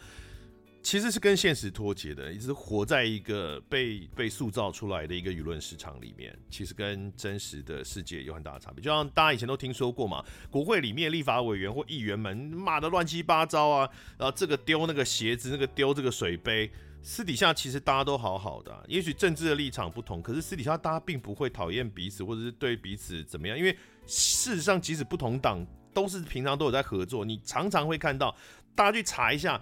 [0.81, 6.35] 其实是跟现实脱节的，一直活在一个被被塑造出来的一个舆论市场里面。
[6.49, 8.81] 其实跟真实的世界有很大的差别。
[8.81, 16.71] 就像大家以前都听说过嘛，国会里面立法委员或议员们骂得乱七八糟啊，然后这个丢那个鞋子，那个丢这个水杯，
[17.03, 18.83] 私底下其实大家都好好的。
[18.87, 23.55] 也许政治的立场不同，可是私底下大家并不会讨厌彼此，或者是对彼此怎么样。
[23.55, 23.77] 因为
[24.07, 25.63] 事实上，即使不同党，
[25.93, 27.25] 都是平常都有在合作。
[27.25, 28.33] 你常常会看到，
[28.73, 29.61] 大家去查一下。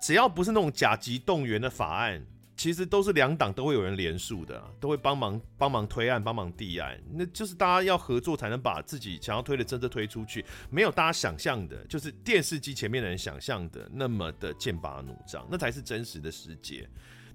[0.00, 2.24] 只要不是那种甲级动员的法案，
[2.56, 7.00] 其实都是两党都会有人联署的，都会帮忙帮忙推案、帮忙递案。
[7.12, 16.88] 那就是大家要合作才能把自己想要推的政策推出去，没有大家想象的，就是电视机前面的人想象的那么的剑拔弩张，那才是真实的世界。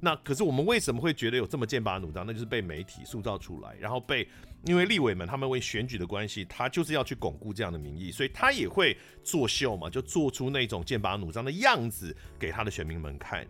[0.04, 2.26] 那可是我们为什么会觉得有这么剑拔弩张？
[2.28, 4.28] 那就是被媒体塑造出来，然后被
[4.66, 13.48] 因为立委们他们为选举的关系，他就是要去巩固这样的民意，所以他也会作秀嘛，就做出那种剑拔弩张的样子给他的选民们看。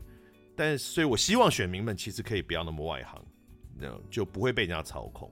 [0.56, 3.20] 但所以，我希望选民们其实可以不要那么外行，
[3.76, 5.32] 那就不会被人家操控。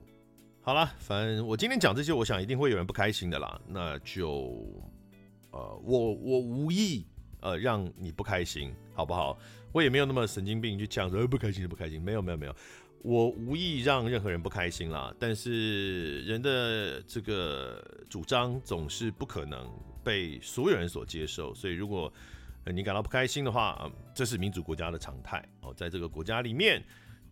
[0.60, 3.60] 好了，反正我今天讲这些，我想一定会有人不开心的啦。
[3.68, 4.66] 那就
[5.52, 7.06] 呃，我我无意
[7.40, 9.38] 呃让你不开心，好不好？
[9.72, 12.54] 我也没有那么神经病去讲说不开心就不开心，没有没有没有，
[13.02, 15.14] 我无意让任何人不开心啦。
[15.18, 19.68] 但是人的这个主张总是不可能
[20.04, 22.12] 被所有人所接受，所以如果
[22.66, 25.74] 你感到不开心的话，这是民主国家的常态哦。
[25.74, 26.80] 在这个国家里面，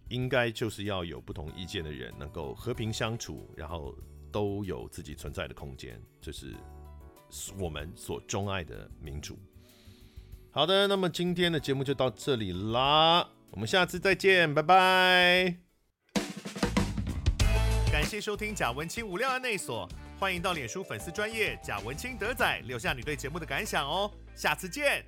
[0.08, 3.94] 应该就是要有不同意见的人能够和平相处，然后
[4.32, 6.54] 都有自己存在的空间，这是
[7.58, 9.38] 我们所钟爱的民主。
[10.52, 15.54] 好的，那么今天的节目就到这里啦，我们下次再见，拜拜。
[17.92, 19.88] 感谢收听贾文清无料案内所，
[20.18, 25.04] 欢迎到脸书粉丝专业贾文清德仔留下你对节目的感想哦，下次见。